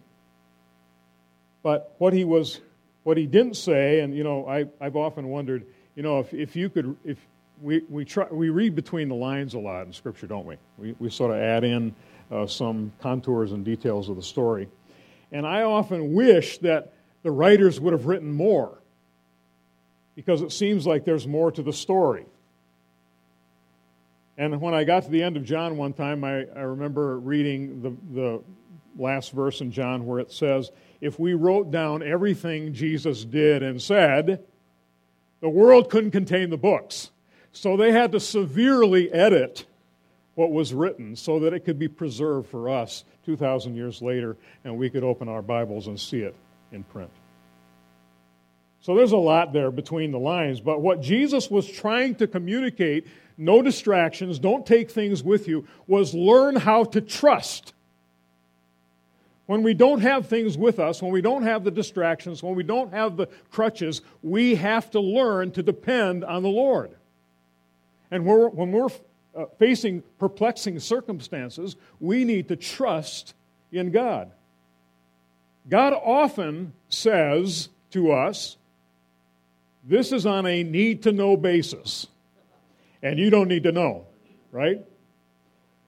but 1.64 1.96
what 1.98 2.14
he 2.14 2.24
was, 2.24 2.60
what 3.04 3.18
he 3.18 3.26
didn't 3.26 3.56
say, 3.56 4.00
and 4.00 4.16
you 4.16 4.24
know, 4.24 4.48
I, 4.48 4.66
I've 4.80 4.96
often 4.96 5.28
wondered, 5.28 5.66
you 5.96 6.04
know, 6.04 6.20
if, 6.20 6.34
if 6.34 6.56
you 6.56 6.70
could, 6.70 6.96
if 7.04 7.18
we, 7.62 7.84
we, 7.90 8.06
try, 8.06 8.28
we 8.32 8.50
read 8.50 8.76
between 8.76 9.10
the 9.10 9.16
lines 9.16 9.54
a 9.54 9.60
lot 9.60 9.86
in 9.86 9.94
Scripture, 9.94 10.28
don't 10.28 10.46
we? 10.46 10.58
We, 10.78 10.96
we 11.00 11.10
sort 11.10 11.32
of 11.32 11.38
add 11.38 11.64
in 11.64 11.94
uh, 12.32 12.48
some 12.48 12.92
contours 13.02 13.52
and 13.52 13.64
details 13.64 14.10
of 14.10 14.16
the 14.16 14.24
story. 14.24 14.70
And 15.32 15.46
I 15.46 15.64
often 15.64 16.14
wish 16.14 16.58
that 16.60 16.94
the 17.24 17.32
writers 17.32 17.80
would 17.80 17.94
have 17.94 18.06
written 18.06 18.32
more 18.32 18.78
because 20.16 20.42
it 20.42 20.52
seems 20.52 20.86
like 20.86 21.06
there's 21.06 21.28
more 21.28 21.52
to 21.52 21.62
the 21.62 21.74
story. 21.74 22.26
And 24.38 24.60
when 24.60 24.74
I 24.74 24.84
got 24.84 25.04
to 25.04 25.10
the 25.10 25.22
end 25.22 25.38
of 25.38 25.44
John 25.44 25.78
one 25.78 25.94
time, 25.94 26.24
I, 26.24 26.46
I 26.56 26.62
remember 26.62 27.20
reading 27.20 27.82
the, 27.82 27.96
the 28.14 28.44
last 28.98 29.32
verse 29.32 29.62
in 29.62 29.72
John 29.72 30.06
where 30.06 30.20
it 30.20 30.32
says, 30.32 30.72
if 31.00 31.20
we 31.20 31.34
wrote 31.34 31.72
down 31.72 32.02
everything 32.02 32.74
Jesus 32.74 33.24
did 33.24 33.62
and 33.62 33.82
said, 33.82 34.44
the 35.42 35.50
world 35.50 35.90
couldn't 35.90 36.12
contain 36.12 36.50
the 36.50 36.58
books. 36.58 37.12
So 37.52 37.76
they 37.76 37.92
had 37.92 38.14
to 38.14 38.20
severely 38.20 39.12
edit 39.12 39.66
what 40.36 40.52
was 40.52 40.74
written 40.74 41.16
so 41.16 41.40
that 41.40 41.54
it 41.54 41.66
could 41.66 41.78
be 41.78 41.90
preserved 41.90 42.50
for 42.50 42.70
us 42.70 43.04
2,000 43.26 43.76
years 43.76 44.02
later 44.02 44.38
and 44.64 44.78
we 44.78 44.90
could 44.90 45.04
open 45.04 45.28
our 45.28 45.42
Bibles 45.42 45.88
and 45.88 46.00
see 46.00 46.20
it 46.20 46.36
in 46.72 46.84
print. 46.84 47.12
So 48.80 48.96
there's 48.96 49.12
a 49.12 49.18
lot 49.18 49.54
there 49.54 49.70
between 49.70 50.12
the 50.12 50.20
lines, 50.20 50.60
but 50.60 50.82
what 50.82 51.02
Jesus 51.02 51.52
was 51.52 51.70
trying 51.70 52.16
to 52.16 52.28
communicate, 52.28 53.08
no 53.38 53.62
distractions, 53.62 54.40
don't 54.40 54.66
take 54.66 54.90
things 54.90 55.22
with 55.22 55.48
you, 55.48 55.68
was 55.86 56.16
learn 56.16 56.56
how 56.56 56.86
to 56.86 57.02
trust. 57.02 57.74
When 59.52 59.64
we 59.64 59.74
don't 59.74 60.00
have 60.00 60.28
things 60.28 60.58
with 60.58 60.80
us, 60.80 61.02
when 61.02 61.12
we 61.12 61.20
don't 61.20 61.44
have 61.44 61.66
the 61.66 61.72
distractions, 61.72 62.42
when 62.42 62.56
we 62.56 62.64
don't 62.64 62.94
have 62.94 63.18
the 63.18 63.28
crutches, 63.50 64.02
we 64.24 64.56
have 64.56 64.90
to 64.92 65.02
learn 65.02 65.52
to 65.52 65.62
depend 65.62 66.24
on 66.24 66.42
the 66.42 66.48
Lord. 66.48 66.96
And 68.12 68.24
we're, 68.24 68.48
when 68.48 68.72
we're 68.72 68.88
uh, 69.36 69.48
facing 69.60 70.04
perplexing 70.20 70.80
circumstances, 70.80 71.76
we 72.00 72.24
need 72.24 72.48
to 72.48 72.56
trust 72.56 73.34
in 73.74 73.92
God. 73.92 74.32
God 75.68 75.92
often 76.02 76.72
says 76.88 77.68
to 77.90 78.14
us, 78.14 78.56
This 79.84 80.14
is 80.14 80.26
on 80.26 80.46
a 80.46 80.64
need 80.64 81.04
to 81.04 81.12
know 81.12 81.36
basis, 81.36 82.08
and 83.04 83.20
you 83.20 83.30
don't 83.30 83.50
need 83.50 83.64
to 83.64 83.74
know, 83.74 84.06
right? 84.50 84.80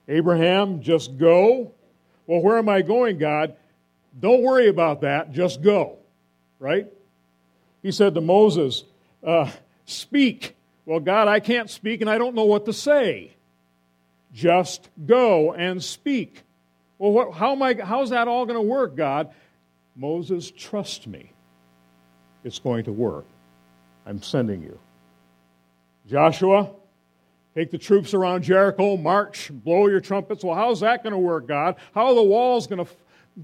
Abraham, 0.09 0.81
just 0.81 1.17
go. 1.17 1.71
Well, 2.27 2.41
where 2.41 2.57
am 2.57 2.69
I 2.69 2.81
going, 2.81 3.17
God? 3.17 3.55
Don't 4.19 4.43
worry 4.43 4.67
about 4.67 5.01
that, 5.01 5.31
just 5.31 5.61
go, 5.61 5.97
right? 6.59 6.87
He 7.81 7.91
said 7.91 8.13
to 8.15 8.21
Moses, 8.21 8.83
uh, 9.25 9.49
Speak. 9.85 10.55
Well, 10.85 10.99
God, 10.99 11.27
I 11.27 11.39
can't 11.39 11.69
speak 11.69 12.01
and 12.01 12.09
I 12.09 12.17
don't 12.17 12.35
know 12.35 12.45
what 12.45 12.65
to 12.65 12.73
say. 12.73 13.35
Just 14.33 14.89
go 15.05 15.53
and 15.53 15.83
speak. 15.83 16.43
Well, 16.97 17.11
what, 17.11 17.33
how 17.33 17.51
am 17.51 17.61
I, 17.61 17.75
how's 17.75 18.09
that 18.09 18.27
all 18.27 18.45
going 18.45 18.57
to 18.57 18.61
work, 18.61 18.95
God? 18.95 19.31
Moses, 19.95 20.49
trust 20.51 21.07
me. 21.07 21.31
It's 22.43 22.59
going 22.59 22.85
to 22.85 22.91
work. 22.91 23.25
I'm 24.05 24.21
sending 24.21 24.61
you. 24.61 24.77
Joshua, 26.09 26.71
take 27.55 27.71
the 27.71 27.77
troops 27.77 28.13
around 28.13 28.43
Jericho, 28.43 28.97
march, 28.97 29.51
blow 29.51 29.87
your 29.87 29.99
trumpets. 29.99 30.43
Well, 30.43 30.55
how's 30.55 30.79
that 30.81 31.03
going 31.03 31.13
to 31.13 31.19
work, 31.19 31.47
God? 31.47 31.75
How 31.93 32.07
are 32.07 32.15
the 32.15 32.23
walls 32.23 32.67
going 32.67 32.85
to, 32.85 32.91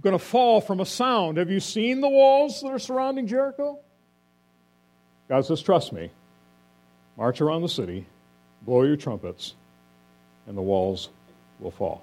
going 0.02 0.18
to 0.18 0.24
fall 0.24 0.62
from 0.62 0.80
a 0.80 0.86
sound? 0.86 1.38
Have 1.38 1.50
you 1.50 1.60
seen 1.60 2.02
the 2.02 2.10
walls 2.10 2.62
that 2.62 2.70
are 2.70 2.80
surrounding 2.80 3.28
Jericho? 3.28 3.80
God 5.28 5.46
says, 5.46 5.62
trust 5.62 5.94
me. 5.94 6.10
March 7.18 7.42
around 7.42 7.62
the 7.62 7.70
city, 7.70 8.06
blow 8.62 8.84
your 8.84 8.96
trumpets, 8.96 9.54
and 10.48 10.58
the 10.58 10.62
walls 10.62 11.10
will 11.60 11.72
fall. 11.72 12.02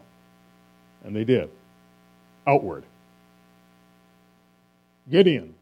And 1.04 1.16
they 1.16 1.24
did. 1.24 1.50
Outward. 2.46 2.84
Gideon. 5.10 5.54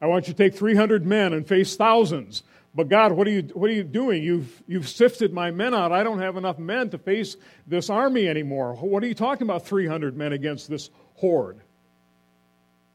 I 0.00 0.06
want 0.06 0.26
you 0.26 0.34
to 0.34 0.36
take 0.36 0.54
300 0.54 1.06
men 1.06 1.32
and 1.32 1.46
face 1.46 1.76
thousands. 1.76 2.42
But 2.74 2.88
God, 2.88 3.12
what 3.12 3.26
are 3.28 3.30
you, 3.30 3.42
what 3.54 3.70
are 3.70 3.74
you 3.74 3.84
doing? 3.84 4.22
You've, 4.22 4.62
you've 4.66 4.88
sifted 4.88 5.32
my 5.32 5.50
men 5.50 5.74
out. 5.74 5.92
I 5.92 6.02
don't 6.02 6.18
have 6.18 6.36
enough 6.36 6.58
men 6.58 6.90
to 6.90 6.98
face 6.98 7.36
this 7.66 7.88
army 7.88 8.28
anymore. 8.28 8.74
What 8.74 9.02
are 9.04 9.06
you 9.06 9.14
talking 9.14 9.46
about, 9.46 9.64
300 9.66 10.16
men 10.16 10.32
against 10.32 10.68
this 10.68 10.90
horde? 11.14 11.60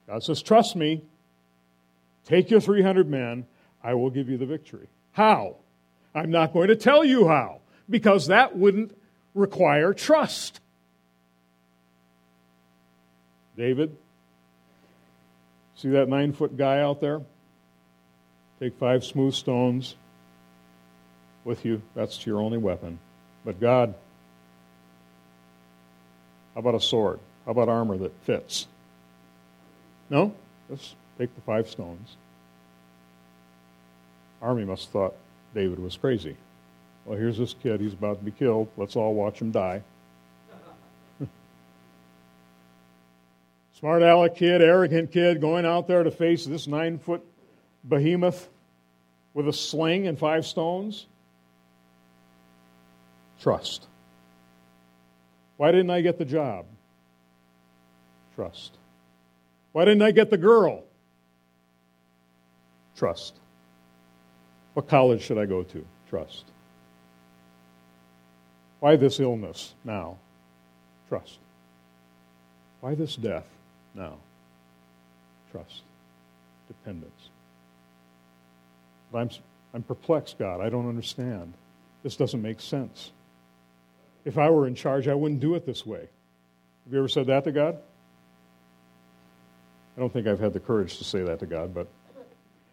God 0.07 0.23
says, 0.23 0.41
Trust 0.41 0.75
me. 0.75 1.03
Take 2.25 2.51
your 2.51 2.59
300 2.59 3.09
men. 3.09 3.45
I 3.81 3.93
will 3.93 4.09
give 4.09 4.29
you 4.29 4.37
the 4.37 4.45
victory. 4.45 4.87
How? 5.13 5.55
I'm 6.13 6.29
not 6.29 6.53
going 6.53 6.67
to 6.67 6.75
tell 6.75 7.03
you 7.03 7.27
how, 7.27 7.61
because 7.89 8.27
that 8.27 8.57
wouldn't 8.57 8.95
require 9.33 9.93
trust. 9.93 10.59
David, 13.55 13.95
See 15.79 15.87
that 15.91 16.09
nine 16.09 16.33
foot 16.33 16.57
guy 16.57 16.81
out 16.81 16.99
there? 16.99 17.21
Take 18.59 18.77
five 18.77 19.05
smooth 19.05 19.33
stones 19.33 19.95
with 21.45 21.63
you. 21.65 21.81
That's 21.95 22.25
your 22.25 22.41
only 22.41 22.57
weapon. 22.57 22.99
But 23.45 23.59
God, 23.59 23.93
how 26.53 26.59
about 26.59 26.75
a 26.75 26.81
sword? 26.81 27.19
How 27.45 27.51
about 27.51 27.69
armor 27.69 27.97
that 27.97 28.13
fits? 28.25 28.67
No? 30.09 30.33
Just 30.69 30.95
take 31.17 31.33
the 31.35 31.41
five 31.41 31.69
stones. 31.69 32.17
Army 34.41 34.65
must 34.65 34.85
have 34.85 34.91
thought 34.91 35.15
David 35.55 35.79
was 35.79 35.95
crazy. 35.95 36.35
Well, 37.05 37.17
here's 37.17 37.37
this 37.37 37.55
kid. 37.63 37.79
He's 37.79 37.93
about 37.93 38.19
to 38.19 38.25
be 38.25 38.31
killed. 38.31 38.67
Let's 38.77 38.95
all 38.95 39.13
watch 39.13 39.41
him 39.41 39.51
die. 39.51 39.81
Smart 43.79 44.01
aleck 44.01 44.35
kid, 44.35 44.61
arrogant 44.61 45.11
kid, 45.11 45.39
going 45.39 45.65
out 45.65 45.87
there 45.87 46.03
to 46.03 46.11
face 46.11 46.45
this 46.45 46.67
nine 46.67 46.99
foot 46.99 47.25
behemoth 47.87 48.49
with 49.33 49.47
a 49.47 49.53
sling 49.53 50.07
and 50.07 50.17
five 50.17 50.45
stones? 50.45 51.05
Trust. 53.41 53.87
Why 55.57 55.71
didn't 55.71 55.89
I 55.89 56.01
get 56.01 56.17
the 56.17 56.25
job? 56.25 56.65
Trust. 58.35 58.77
Why 59.71 59.85
didn't 59.85 60.01
I 60.01 60.11
get 60.11 60.29
the 60.29 60.37
girl? 60.37 60.83
Trust. 62.95 63.35
What 64.73 64.87
college 64.87 65.21
should 65.21 65.37
I 65.37 65.45
go 65.45 65.63
to? 65.63 65.85
Trust. 66.09 66.45
Why 68.79 68.95
this 68.95 69.19
illness 69.19 69.73
now? 69.83 70.17
Trust. 71.07 71.39
Why 72.81 72.95
this 72.95 73.15
death? 73.15 73.45
now. 73.99 74.17
Trust, 75.51 75.81
dependence. 76.67 77.28
But 79.11 79.19
I'm, 79.19 79.29
I'm 79.73 79.83
perplexed, 79.83 80.37
God. 80.37 80.61
I 80.61 80.69
don't 80.69 80.87
understand. 80.87 81.53
This 82.03 82.15
doesn't 82.15 82.41
make 82.41 82.59
sense. 82.59 83.11
If 84.25 84.37
I 84.37 84.49
were 84.49 84.67
in 84.67 84.75
charge, 84.75 85.07
I 85.07 85.15
wouldn't 85.15 85.39
do 85.39 85.55
it 85.55 85.65
this 85.65 85.85
way. 85.85 85.99
Have 86.85 86.93
you 86.93 86.99
ever 86.99 87.07
said 87.07 87.27
that 87.27 87.43
to 87.45 87.51
God? 87.51 87.77
I 89.97 89.99
don't 89.99 90.11
think 90.11 90.27
I've 90.27 90.39
had 90.39 90.53
the 90.53 90.59
courage 90.59 90.97
to 90.97 91.03
say 91.03 91.23
that 91.23 91.39
to 91.39 91.45
God, 91.45 91.73
but 91.73 91.87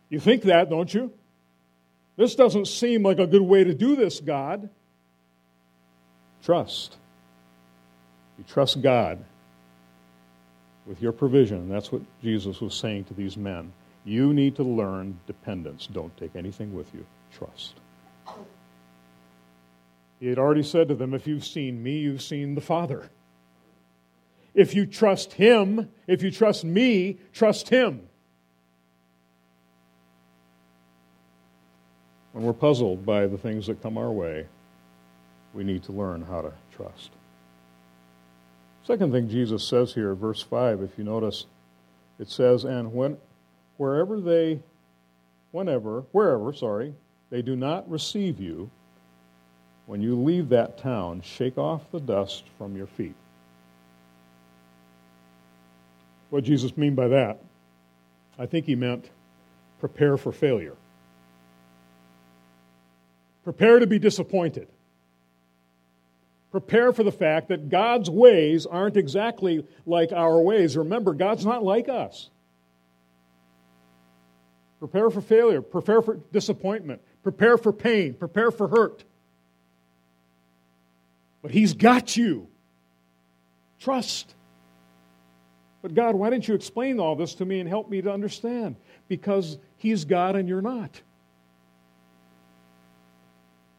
you 0.08 0.20
think 0.20 0.42
that, 0.42 0.70
don't 0.70 0.92
you? 0.92 1.12
This 2.16 2.34
doesn't 2.34 2.66
seem 2.66 3.02
like 3.02 3.18
a 3.18 3.26
good 3.26 3.42
way 3.42 3.64
to 3.64 3.74
do 3.74 3.96
this, 3.96 4.20
God. 4.20 4.70
Trust. 6.42 6.96
You 8.38 8.44
trust 8.44 8.80
God 8.80 9.24
with 10.86 11.02
your 11.02 11.12
provision. 11.12 11.68
That's 11.68 11.90
what 11.90 12.02
Jesus 12.22 12.60
was 12.60 12.74
saying 12.74 13.04
to 13.04 13.14
these 13.14 13.36
men. 13.36 13.72
You 14.06 14.32
need 14.32 14.54
to 14.56 14.62
learn 14.62 15.18
dependence. 15.26 15.88
Don't 15.88 16.16
take 16.16 16.36
anything 16.36 16.72
with 16.72 16.94
you. 16.94 17.04
Trust. 17.36 17.74
He 20.20 20.28
had 20.28 20.38
already 20.38 20.62
said 20.62 20.88
to 20.88 20.94
them, 20.94 21.12
If 21.12 21.26
you've 21.26 21.44
seen 21.44 21.82
me, 21.82 21.98
you've 21.98 22.22
seen 22.22 22.54
the 22.54 22.60
Father. 22.60 23.10
If 24.54 24.74
you 24.74 24.86
trust 24.86 25.34
Him, 25.34 25.90
if 26.06 26.22
you 26.22 26.30
trust 26.30 26.64
me, 26.64 27.18
trust 27.32 27.68
Him. 27.68 28.08
When 32.32 32.44
we're 32.44 32.52
puzzled 32.52 33.04
by 33.04 33.26
the 33.26 33.38
things 33.38 33.66
that 33.66 33.82
come 33.82 33.98
our 33.98 34.12
way, 34.12 34.46
we 35.52 35.64
need 35.64 35.82
to 35.84 35.92
learn 35.92 36.22
how 36.22 36.42
to 36.42 36.52
trust. 36.70 37.10
Second 38.84 39.10
thing 39.10 39.28
Jesus 39.28 39.66
says 39.66 39.94
here, 39.94 40.14
verse 40.14 40.42
5, 40.42 40.80
if 40.80 40.96
you 40.96 41.02
notice, 41.02 41.46
it 42.20 42.30
says, 42.30 42.64
And 42.64 42.92
when, 42.94 43.16
wherever 43.76 44.20
they, 44.20 44.60
whenever, 45.52 46.04
wherever, 46.12 46.52
sorry, 46.52 46.94
they 47.30 47.42
do 47.42 47.56
not 47.56 47.88
receive 47.90 48.40
you, 48.40 48.70
when 49.86 50.02
you 50.02 50.16
leave 50.16 50.48
that 50.48 50.78
town, 50.78 51.20
shake 51.22 51.58
off 51.58 51.90
the 51.90 52.00
dust 52.00 52.44
from 52.58 52.76
your 52.76 52.86
feet. 52.86 53.14
What 56.30 56.44
did 56.44 56.50
Jesus 56.50 56.76
mean 56.76 56.94
by 56.94 57.08
that? 57.08 57.38
I 58.38 58.46
think 58.46 58.66
he 58.66 58.74
meant 58.74 59.10
prepare 59.78 60.16
for 60.16 60.32
failure. 60.32 60.74
Prepare 63.44 63.78
to 63.78 63.86
be 63.86 63.98
disappointed 63.98 64.66
prepare 66.56 66.90
for 66.90 67.02
the 67.02 67.12
fact 67.12 67.48
that 67.48 67.68
God's 67.68 68.08
ways 68.08 68.64
aren't 68.64 68.96
exactly 68.96 69.66
like 69.84 70.10
our 70.10 70.40
ways. 70.40 70.74
Remember, 70.74 71.12
God's 71.12 71.44
not 71.44 71.62
like 71.62 71.86
us. 71.90 72.30
Prepare 74.86 75.10
for 75.10 75.20
failure, 75.20 75.62
prepare 75.62 76.00
for 76.00 76.20
disappointment, 76.30 77.02
prepare 77.24 77.58
for 77.58 77.72
pain, 77.72 78.14
prepare 78.14 78.52
for 78.52 78.68
hurt. 78.68 79.02
But 81.42 81.50
He's 81.50 81.74
got 81.74 82.16
you. 82.16 82.46
Trust. 83.80 84.32
But 85.82 85.94
God, 85.94 86.14
why 86.14 86.30
didn't 86.30 86.46
you 86.46 86.54
explain 86.54 87.00
all 87.00 87.16
this 87.16 87.34
to 87.34 87.44
me 87.44 87.58
and 87.58 87.68
help 87.68 87.90
me 87.90 88.00
to 88.00 88.12
understand? 88.12 88.76
Because 89.08 89.58
He's 89.76 90.04
God 90.04 90.36
and 90.36 90.48
you're 90.48 90.62
not. 90.62 91.00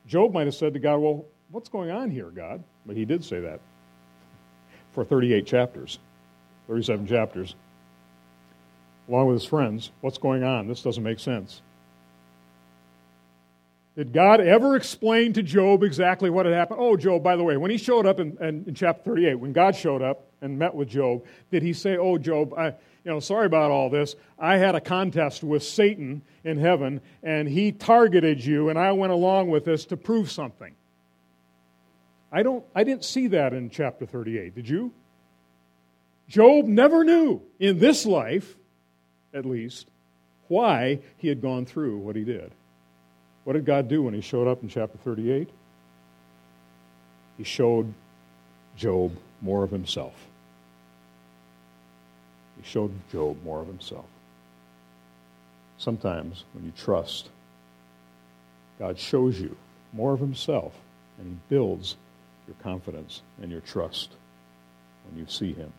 Job 0.08 0.34
might 0.34 0.48
have 0.48 0.56
said 0.56 0.74
to 0.74 0.80
God, 0.80 0.98
Well, 0.98 1.24
what's 1.52 1.70
going 1.70 1.90
on 1.90 2.12
here, 2.12 2.32
God? 2.32 2.62
But 2.86 2.98
he 2.98 3.06
did 3.06 3.24
say 3.24 3.40
that 3.40 3.62
for 4.92 5.06
38 5.06 5.46
chapters, 5.46 6.00
37 6.68 7.08
chapters, 7.08 7.56
along 9.10 9.28
with 9.28 9.42
his 9.42 9.46
friends. 9.46 9.92
What's 10.02 10.18
going 10.18 10.44
on? 10.44 10.68
This 10.68 10.82
doesn't 10.82 11.04
make 11.04 11.20
sense. 11.20 11.62
Did 13.96 14.14
God 14.14 14.42
ever 14.42 14.76
explain 14.76 15.34
to 15.34 15.42
Job 15.42 15.84
exactly 15.84 16.30
what 16.30 16.46
had 16.46 16.54
happened? 16.54 16.80
Oh, 16.80 16.96
Job, 16.96 17.24
by 17.24 17.36
the 17.36 17.44
way, 17.44 17.58
when 17.58 17.72
he 17.72 17.78
showed 17.78 18.06
up 18.06 18.20
in, 18.20 18.38
in, 18.40 18.66
in, 18.68 18.76
chapter 18.76 19.02
38, 19.04 19.36
when 19.36 19.54
God 19.54 19.76
showed 19.76 20.04
up 20.04 20.28
and 20.40 20.60
met 20.60 20.76
with 20.76 20.88
Job, 20.88 21.26
did 21.50 21.64
he 21.64 21.74
say, 21.74 21.98
Oh, 21.98 22.20
Job, 22.20 22.54
I, 22.54 22.68
you 22.68 23.14
know, 23.14 23.20
sorry 23.20 23.48
about 23.48 23.72
all 23.72 23.90
this. 23.90 24.16
I 24.38 24.58
had 24.58 24.76
a 24.76 24.82
contest 24.82 25.44
with 25.44 25.64
Satan 25.64 26.22
in 26.44 26.60
heaven, 26.60 27.02
and 27.24 27.48
he 27.48 27.72
targeted 27.72 28.46
you, 28.46 28.70
and 28.70 28.78
I 28.78 28.92
went 28.92 29.14
along 29.14 29.50
with 29.50 29.66
this 29.66 29.86
to 29.86 29.98
prove 29.98 30.30
something. 30.30 30.76
I, 32.32 32.44
don't, 32.44 32.64
I 32.76 32.84
didn't 32.84 33.04
see 33.04 33.28
that 33.28 33.54
in 33.54 33.72
chapter 33.72 34.06
38. 34.06 34.54
Did 34.54 34.70
you? 34.70 34.94
Job 36.28 36.66
never 36.66 37.04
knew, 37.04 37.42
in 37.60 37.80
this 37.80 38.06
life 38.06 38.58
at 39.38 39.46
least, 39.46 39.88
why 40.48 41.00
he 41.18 41.28
had 41.28 41.42
gone 41.42 41.66
through 41.66 41.98
what 41.98 42.16
he 42.16 42.24
did. 42.24 42.52
What 43.44 43.54
did 43.54 43.66
God 43.66 43.88
do 43.88 44.04
when 44.04 44.14
he 44.14 44.22
showed 44.22 44.48
up 44.48 44.62
in 44.62 44.70
chapter 44.70 44.98
38? 44.98 45.50
He 47.38 47.44
showed 47.44 47.94
Job 48.76 49.16
more 49.42 49.64
of 49.64 49.72
himself. 49.72 50.14
He 52.58 52.68
showed 52.68 52.92
Job 53.12 53.42
more 53.44 53.62
of 53.62 53.68
himself. 53.68 54.06
Sometimes 55.78 56.44
when 56.54 56.66
you 56.66 56.72
trust, 56.76 57.30
God 58.80 58.98
shows 58.98 59.40
you 59.40 59.56
more 59.94 60.14
of 60.14 60.20
himself 60.20 60.74
and 61.20 61.28
he 61.28 61.38
builds 61.50 61.96
your 62.48 62.56
confidence 62.64 63.22
and 63.42 63.52
your 63.52 63.62
trust 63.62 64.10
when 65.08 65.20
you 65.20 65.28
see 65.28 65.54
him. 65.54 65.72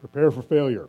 Prepare 0.00 0.30
for 0.30 0.42
failure. 0.42 0.88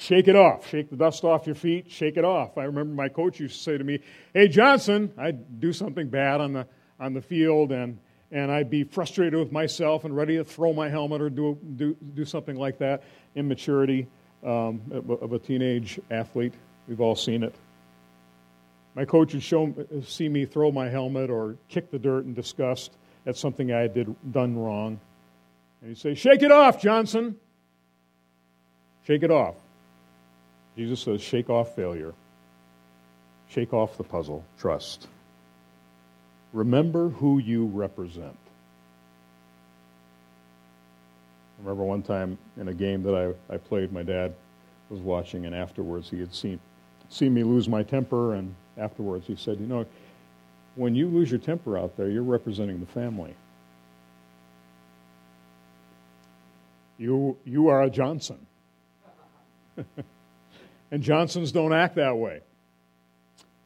Shake 0.00 0.28
it 0.28 0.36
off. 0.36 0.68
Shake 0.68 0.90
the 0.90 0.96
dust 0.96 1.24
off 1.24 1.44
your 1.44 1.56
feet. 1.56 1.90
Shake 1.90 2.16
it 2.16 2.24
off. 2.24 2.56
I 2.56 2.64
remember 2.64 2.94
my 2.94 3.08
coach 3.08 3.40
used 3.40 3.56
to 3.56 3.62
say 3.62 3.76
to 3.76 3.82
me, 3.82 3.98
Hey, 4.32 4.46
Johnson, 4.46 5.12
I'd 5.18 5.58
do 5.60 5.72
something 5.72 6.08
bad 6.08 6.40
on 6.40 6.52
the, 6.52 6.68
on 7.00 7.14
the 7.14 7.20
field 7.20 7.72
and, 7.72 7.98
and 8.30 8.50
I'd 8.52 8.70
be 8.70 8.84
frustrated 8.84 9.36
with 9.36 9.50
myself 9.50 10.04
and 10.04 10.16
ready 10.16 10.36
to 10.36 10.44
throw 10.44 10.72
my 10.72 10.88
helmet 10.88 11.20
or 11.20 11.28
do, 11.30 11.58
do, 11.74 11.96
do 12.14 12.24
something 12.24 12.54
like 12.54 12.78
that. 12.78 13.02
Immaturity 13.34 14.06
um, 14.46 14.80
of 15.20 15.32
a 15.32 15.38
teenage 15.40 15.98
athlete. 16.12 16.54
We've 16.86 17.00
all 17.00 17.16
seen 17.16 17.42
it. 17.42 17.56
My 18.94 19.04
coach 19.04 19.34
would 19.34 19.42
show, 19.42 19.74
see 20.06 20.28
me 20.28 20.46
throw 20.46 20.70
my 20.70 20.88
helmet 20.88 21.28
or 21.28 21.56
kick 21.68 21.90
the 21.90 21.98
dirt 21.98 22.24
in 22.24 22.34
disgust 22.34 22.92
at 23.26 23.36
something 23.36 23.72
I 23.72 23.80
had 23.80 23.94
did, 23.94 24.14
done 24.30 24.56
wrong. 24.56 25.00
And 25.80 25.90
he'd 25.90 25.98
say, 25.98 26.14
Shake 26.14 26.42
it 26.42 26.52
off, 26.52 26.80
Johnson. 26.80 27.36
Shake 29.02 29.24
it 29.24 29.30
off. 29.32 29.56
Jesus 30.78 31.00
says, 31.00 31.20
shake 31.20 31.50
off 31.50 31.74
failure. 31.74 32.14
Shake 33.48 33.74
off 33.74 33.96
the 33.96 34.04
puzzle. 34.04 34.44
Trust. 34.60 35.08
Remember 36.52 37.08
who 37.08 37.38
you 37.38 37.66
represent. 37.66 38.36
I 41.58 41.62
remember 41.62 41.82
one 41.82 42.02
time 42.02 42.38
in 42.56 42.68
a 42.68 42.74
game 42.74 43.02
that 43.02 43.36
I, 43.50 43.54
I 43.54 43.56
played, 43.56 43.92
my 43.92 44.04
dad 44.04 44.32
was 44.88 45.00
watching, 45.00 45.46
and 45.46 45.54
afterwards 45.54 46.08
he 46.10 46.20
had 46.20 46.32
seen, 46.32 46.60
seen 47.08 47.34
me 47.34 47.42
lose 47.42 47.68
my 47.68 47.82
temper, 47.82 48.34
and 48.34 48.54
afterwards 48.76 49.26
he 49.26 49.34
said, 49.34 49.58
You 49.58 49.66
know, 49.66 49.84
when 50.76 50.94
you 50.94 51.08
lose 51.08 51.28
your 51.28 51.40
temper 51.40 51.76
out 51.76 51.96
there, 51.96 52.08
you're 52.08 52.22
representing 52.22 52.78
the 52.78 52.86
family. 52.86 53.34
You, 56.98 57.36
you 57.44 57.66
are 57.66 57.82
a 57.82 57.90
Johnson. 57.90 58.38
And 60.90 61.02
Johnsons 61.02 61.52
don't 61.52 61.72
act 61.72 61.96
that 61.96 62.16
way. 62.16 62.40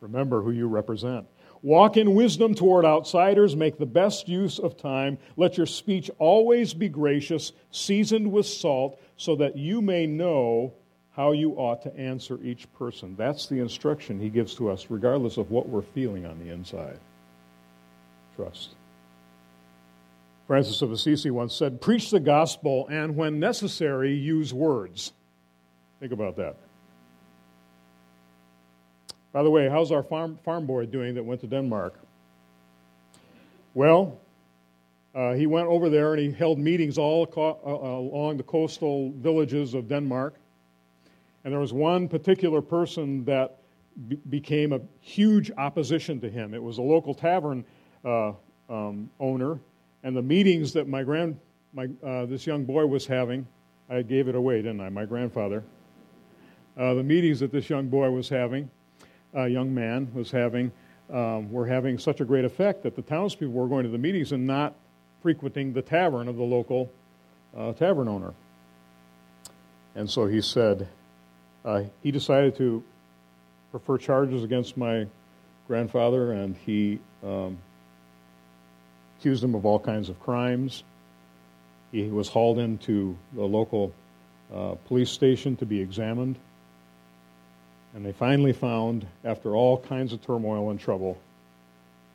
Remember 0.01 0.43
who 0.43 0.51
you 0.51 0.67
represent. 0.67 1.27
Walk 1.63 1.97
in 1.97 2.15
wisdom 2.15 2.55
toward 2.55 2.85
outsiders. 2.85 3.55
Make 3.55 3.79
the 3.79 3.87
best 3.87 4.29
use 4.29 4.59
of 4.59 4.77
time. 4.77 5.19
Let 5.37 5.57
your 5.57 5.67
speech 5.67 6.11
always 6.19 6.75
be 6.75 6.89
gracious, 6.89 7.53
seasoned 7.71 8.31
with 8.33 8.47
salt, 8.47 9.01
so 9.17 9.37
that 9.37 9.57
you 9.57 9.81
may 9.81 10.07
know 10.07 10.75
how 11.13 11.33
you 11.33 11.53
ought 11.53 11.83
to 11.83 11.97
answer 11.97 12.41
each 12.43 12.73
person. 12.73 13.15
That's 13.17 13.47
the 13.47 13.61
instruction 13.61 14.19
he 14.19 14.29
gives 14.29 14.55
to 14.57 14.71
us, 14.71 14.87
regardless 14.89 15.37
of 15.37 15.51
what 15.51 15.69
we're 15.69 15.83
feeling 15.83 16.27
on 16.27 16.39
the 16.41 16.51
inside. 16.53 16.99
Trust. 18.35 18.71
Francis 20.49 20.83
of 20.83 20.91
Assisi 20.91 21.31
once 21.31 21.55
said, 21.55 21.81
Preach 21.81 22.11
the 22.11 22.19
gospel, 22.19 22.89
and 22.91 23.15
when 23.17 23.39
necessary, 23.39 24.15
use 24.15 24.53
words. 24.53 25.13
Think 26.01 26.13
about 26.13 26.37
that. 26.37 26.57
By 29.33 29.43
the 29.43 29.51
way, 29.51 29.69
how's 29.69 29.91
our 29.91 30.03
farm, 30.03 30.39
farm 30.45 30.67
boy 30.67 30.87
doing 30.87 31.15
that 31.15 31.25
went 31.25 31.41
to 31.41 31.47
Denmark? 31.47 31.99
Well, 33.75 34.21
uh, 35.15 35.33
he 35.33 35.47
went 35.47 35.69
over 35.69 35.89
there 35.89 36.15
and 36.15 36.23
he 36.23 36.33
held 36.33 36.59
meetings 36.59 36.99
all 36.99 37.27
co- 37.27 37.59
uh, 37.65 37.69
uh, 37.69 37.99
along 37.99 38.37
the 38.37 38.43
coastal 38.43 39.13
villages 39.17 39.73
of 39.73 39.89
Denmark. 39.89 40.35
And 41.45 41.53
there 41.53 41.61
was 41.61 41.73
one 41.73 42.09
particular 42.09 42.61
person 42.61 43.25
that 43.25 43.59
be- 44.09 44.19
became 44.29 44.73
a 44.73 44.81
huge 45.01 45.51
opposition 45.57 46.21
to 46.21 46.29
him. 46.29 46.53
It 46.55 46.63
was 46.63 46.79
a 46.79 46.83
local 46.83 47.15
tavern 47.15 47.65
uh, 48.05 48.33
um, 48.69 49.11
owner, 49.19 49.59
and 50.03 50.17
the 50.17 50.23
meetings 50.23 50.73
that 50.73 50.89
my 50.89 51.03
grand, 51.03 51.39
my, 51.73 51.89
uh, 52.05 52.27
this 52.27 52.47
young 52.47 52.65
boy 52.65 52.87
was 52.87 53.07
having, 53.07 53.47
I 53.89 54.03
gave 54.03 54.29
it 54.29 54.35
away, 54.35 54.57
didn't 54.57 54.81
I? 54.81 54.89
My 54.89 55.05
grandfather. 55.05 55.63
Uh, 56.77 56.95
the 56.95 57.03
meetings 57.03 57.41
that 57.41 57.53
this 57.53 57.69
young 57.69 57.89
boy 57.89 58.11
was 58.11 58.29
having 58.29 58.71
uh, 59.35 59.45
young 59.45 59.75
man 59.75 60.11
was 60.15 60.31
having 60.31 60.73
um, 61.11 61.53
were 61.53 61.67
having 61.67 61.99
such 61.99 62.21
a 62.21 62.25
great 62.25 62.45
effect 62.45 62.83
that 62.85 62.97
the 62.97 63.03
townspeople 63.03 63.53
were 63.53 63.69
going 63.69 63.85
to 63.85 63.91
the 63.91 63.99
meetings 63.99 64.33
and 64.33 64.47
not 64.47 64.75
frequenting 65.21 65.73
the 65.73 65.83
tavern 65.83 66.27
of 66.27 66.37
the 66.37 66.43
local 66.43 66.91
uh, 67.57 67.73
tavern 67.75 68.09
owner. 68.09 68.33
And 69.95 70.09
so 70.09 70.27
he 70.27 70.41
said, 70.41 70.89
uh, 71.65 71.83
he 72.03 72.11
decided 72.11 72.57
to 72.57 72.83
prefer 73.71 73.99
charges 73.99 74.43
against 74.43 74.77
my 74.77 75.07
grandfather, 75.69 76.33
and 76.33 76.57
he 76.57 76.99
um, 77.23 77.59
accused 79.19 79.45
him 79.45 79.55
of 79.55 79.67
all 79.67 79.79
kinds 79.79 80.09
of 80.09 80.19
crimes. 80.19 80.83
He 81.93 82.09
was 82.09 82.29
hauled 82.29 82.59
into 82.59 83.17
the 83.35 83.45
local 83.45 83.93
uh, 84.53 84.75
police 84.87 85.11
station 85.11 85.57
to 85.57 85.67
be 85.67 85.81
examined. 85.81 86.37
And 87.95 88.05
they 88.05 88.13
finally 88.13 88.53
found, 88.53 89.07
after 89.25 89.55
all 89.55 89.79
kinds 89.79 90.13
of 90.13 90.23
turmoil 90.23 90.71
and 90.71 90.81
trouble, 90.81 91.19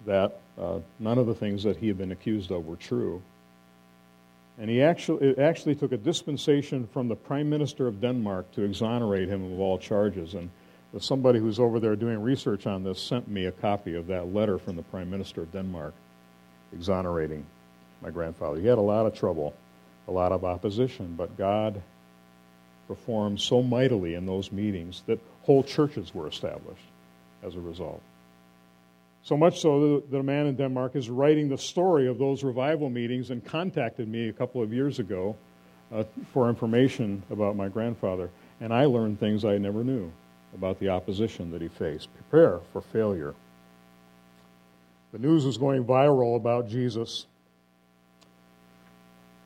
that 0.06 0.40
uh, 0.60 0.80
none 1.00 1.18
of 1.18 1.28
the 1.28 1.36
things 1.36 1.64
that 1.64 1.78
he 1.78 1.88
had 1.88 1.98
been 1.98 2.12
accused 2.12 2.52
of 2.52 2.66
were 2.66 2.78
true. 2.78 3.22
And 4.58 4.70
he 4.70 4.82
actually, 4.82 5.30
it 5.30 5.40
actually 5.40 5.76
took 5.76 5.92
a 5.92 5.98
dispensation 5.98 6.88
from 6.88 7.08
the 7.08 7.16
Prime 7.16 7.50
Minister 7.50 7.88
of 7.88 8.02
Denmark 8.02 8.52
to 8.54 8.64
exonerate 8.64 9.30
him 9.30 9.54
of 9.54 9.60
all 9.60 9.78
charges. 9.78 10.34
And 10.34 10.50
somebody 11.00 11.38
who's 11.38 11.60
over 11.60 11.80
there 11.80 11.96
doing 11.96 12.22
research 12.24 12.66
on 12.66 12.84
this 12.84 13.00
sent 13.00 13.28
me 13.28 13.46
a 13.46 13.52
copy 13.52 13.94
of 13.94 14.08
that 14.08 14.34
letter 14.34 14.58
from 14.58 14.76
the 14.76 14.82
Prime 14.82 15.12
Minister 15.12 15.42
of 15.44 15.52
Denmark 15.52 15.94
exonerating 16.74 17.46
my 18.02 18.10
grandfather. 18.10 18.60
He 18.60 18.66
had 18.66 18.80
a 18.80 18.82
lot 18.82 19.06
of 19.06 19.14
trouble, 19.14 19.54
a 20.08 20.12
lot 20.12 20.32
of 20.32 20.44
opposition, 20.44 21.14
but 21.16 21.38
God 21.38 21.82
performed 22.88 23.40
so 23.40 23.62
mightily 23.62 24.16
in 24.16 24.26
those 24.26 24.52
meetings 24.52 25.04
that 25.06 25.20
whole 25.48 25.64
churches 25.64 26.14
were 26.14 26.28
established 26.28 26.84
as 27.42 27.56
a 27.56 27.60
result. 27.60 28.02
So 29.24 29.38
much 29.38 29.62
so 29.62 30.04
that 30.12 30.18
a 30.18 30.24
man 30.24 30.46
in 30.46 30.56
Denmark 30.56 30.96
is 30.96 31.10
writing 31.10 31.48
the 31.48 31.58
story 31.58 32.08
of 32.08 32.18
those 32.18 32.44
revival 32.44 32.90
meetings 32.90 33.32
and 33.32 33.44
contacted 33.44 34.10
me 34.10 34.28
a 34.28 34.34
couple 34.34 34.62
of 34.62 34.74
years 34.74 35.00
ago 35.00 35.38
uh, 35.92 36.04
for 36.34 36.50
information 36.50 37.24
about 37.32 37.56
my 37.56 37.70
grandfather. 37.70 38.30
And 38.60 38.74
I 38.74 38.86
learned 38.86 39.22
things 39.22 39.46
I 39.46 39.58
never 39.58 39.86
knew 39.86 40.12
about 40.54 40.80
the 40.80 40.90
opposition 40.90 41.50
that 41.52 41.62
he 41.62 41.70
faced. 41.70 42.10
Prepare 42.30 42.60
for 42.74 42.82
failure. 42.82 43.34
The 45.14 45.20
news 45.20 45.46
was 45.46 45.58
going 45.58 45.86
viral 45.86 46.36
about 46.36 46.68
Jesus. 46.68 47.26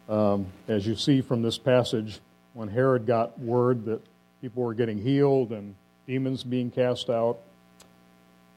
Um, 0.10 0.48
as 0.68 0.88
you 0.88 0.96
see 0.96 1.22
from 1.22 1.44
this 1.44 1.60
passage, 1.60 2.20
when 2.54 2.70
Herod 2.70 3.06
got 3.06 3.40
word 3.40 3.86
that 3.86 4.02
people 4.42 4.64
were 4.64 4.74
getting 4.74 4.98
healed 4.98 5.52
and 5.52 5.76
demons 6.08 6.44
being 6.44 6.72
cast 6.72 7.10
out, 7.10 7.40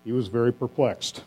he 0.05 0.13
was 0.13 0.29
very 0.29 0.53
perplexed. 0.53 1.23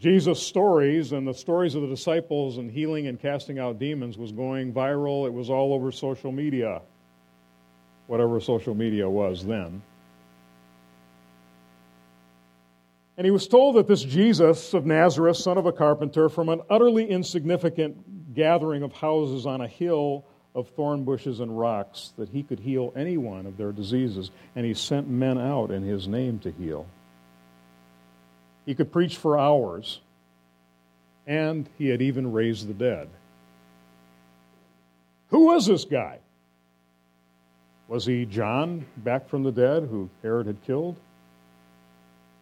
Jesus' 0.00 0.44
stories 0.44 1.12
and 1.12 1.28
the 1.28 1.32
stories 1.34 1.76
of 1.76 1.82
the 1.82 1.88
disciples 1.88 2.58
and 2.58 2.70
healing 2.70 3.06
and 3.06 3.20
casting 3.20 3.60
out 3.60 3.78
demons 3.78 4.18
was 4.18 4.32
going 4.32 4.72
viral. 4.72 5.26
It 5.26 5.32
was 5.32 5.48
all 5.48 5.72
over 5.72 5.92
social 5.92 6.32
media, 6.32 6.82
whatever 8.08 8.40
social 8.40 8.74
media 8.74 9.08
was 9.08 9.44
then. 9.44 9.80
And 13.16 13.24
he 13.24 13.30
was 13.30 13.46
told 13.46 13.76
that 13.76 13.86
this 13.86 14.02
Jesus 14.02 14.74
of 14.74 14.86
Nazareth, 14.86 15.36
son 15.36 15.56
of 15.56 15.66
a 15.66 15.72
carpenter, 15.72 16.28
from 16.28 16.48
an 16.48 16.62
utterly 16.68 17.08
insignificant 17.08 18.34
gathering 18.34 18.82
of 18.82 18.92
houses 18.92 19.46
on 19.46 19.60
a 19.60 19.68
hill 19.68 20.24
of 20.54 20.68
thorn 20.70 21.04
bushes 21.04 21.40
and 21.40 21.58
rocks, 21.58 22.12
that 22.18 22.28
he 22.28 22.42
could 22.42 22.60
heal 22.60 22.92
anyone 22.94 23.46
of 23.46 23.56
their 23.56 23.72
diseases. 23.72 24.30
And 24.54 24.66
he 24.66 24.74
sent 24.74 25.08
men 25.08 25.38
out 25.38 25.70
in 25.70 25.82
his 25.82 26.06
name 26.06 26.38
to 26.40 26.50
heal. 26.50 26.86
He 28.66 28.74
could 28.74 28.92
preach 28.92 29.16
for 29.16 29.38
hours, 29.38 30.00
and 31.26 31.68
he 31.78 31.88
had 31.88 32.02
even 32.02 32.32
raised 32.32 32.68
the 32.68 32.74
dead. 32.74 33.08
Who 35.28 35.46
was 35.46 35.66
this 35.66 35.84
guy? 35.84 36.18
Was 37.88 38.06
he 38.06 38.26
John 38.26 38.86
back 38.98 39.28
from 39.28 39.42
the 39.42 39.52
dead 39.52 39.84
who 39.84 40.08
Herod 40.22 40.46
had 40.46 40.62
killed? 40.62 40.96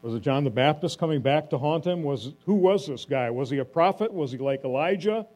Was 0.02 0.14
it 0.14 0.20
John 0.20 0.44
the 0.44 0.50
Baptist 0.50 0.98
coming 0.98 1.20
back 1.20 1.50
to 1.50 1.58
haunt 1.58 1.86
him? 1.86 2.02
Was, 2.02 2.32
who 2.46 2.54
was 2.54 2.86
this 2.86 3.04
guy? 3.04 3.30
Was 3.30 3.50
he 3.50 3.58
a 3.58 3.64
prophet? 3.64 4.12
Was 4.12 4.32
he 4.32 4.38
like 4.38 4.64
Elijah? 4.64 5.26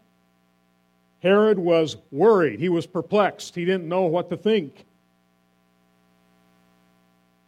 Herod 1.24 1.58
was 1.58 1.96
worried. 2.12 2.60
He 2.60 2.68
was 2.68 2.86
perplexed. 2.86 3.54
He 3.54 3.64
didn't 3.64 3.88
know 3.88 4.02
what 4.02 4.28
to 4.28 4.36
think. 4.36 4.84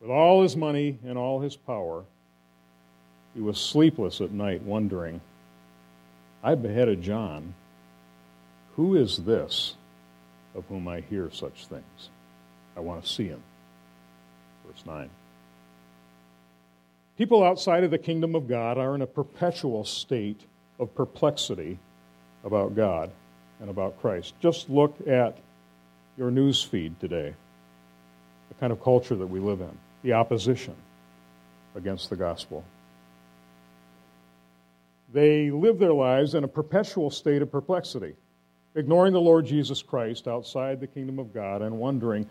With 0.01 0.11
all 0.11 0.43
his 0.43 0.57
money 0.57 0.99
and 1.05 1.19
all 1.19 1.41
his 1.41 1.57
power, 1.57 2.05
he 3.35 3.43
was 3.43 3.59
sleepless 3.59 4.23
at 4.23 4.31
night, 4.31 4.63
wondering, 4.63 5.21
I 6.43 6.55
beheaded 6.55 7.03
John. 7.03 7.53
Who 8.77 8.97
is 8.97 9.19
this 9.19 9.75
of 10.55 10.65
whom 10.69 10.89
I 10.89 11.01
hear 11.01 11.31
such 11.31 11.67
things? 11.67 12.09
I 12.79 12.81
want 12.81 13.05
to 13.05 13.09
see 13.09 13.27
him. 13.27 13.43
Verse 14.67 14.87
9. 14.87 15.11
People 17.19 17.45
outside 17.45 17.85
of 17.85 17.91
the 17.91 17.99
kingdom 17.99 18.35
of 18.35 18.49
God 18.49 18.79
are 18.79 18.95
in 18.95 19.03
a 19.03 19.07
perpetual 19.07 19.85
state 19.85 20.41
of 20.79 20.95
perplexity 20.95 21.79
about 22.43 22.75
God 22.75 23.11
and 23.61 23.71
about 23.71 24.01
Christ. 24.01 24.35
Just 24.41 24.69
look 24.69 24.97
at 25.07 25.39
your 26.17 26.31
news 26.31 26.63
feed 26.63 26.99
today, 27.01 27.35
the 28.49 28.55
kind 28.55 28.73
of 28.73 28.83
culture 28.83 29.15
that 29.15 29.27
we 29.27 29.41
live 29.41 29.61
in, 29.61 29.79
the 30.03 30.15
opposition 30.15 30.75
against 31.75 32.11
the 32.11 32.17
gospel. 32.17 32.65
They 35.13 35.51
live 35.51 35.79
their 35.79 35.93
lives 35.93 36.35
in 36.35 36.45
a 36.45 36.49
perpetual 36.49 37.11
state 37.11 37.43
of 37.43 37.51
perplexity, 37.51 38.15
ignoring 38.75 39.13
the 39.13 39.21
Lord 39.21 39.47
Jesus 39.47 39.83
Christ 39.83 40.27
outside 40.27 40.81
the 40.81 40.87
kingdom 40.87 41.19
of 41.19 41.33
God 41.33 41.63
and 41.63 41.79
wondering, 41.79 42.29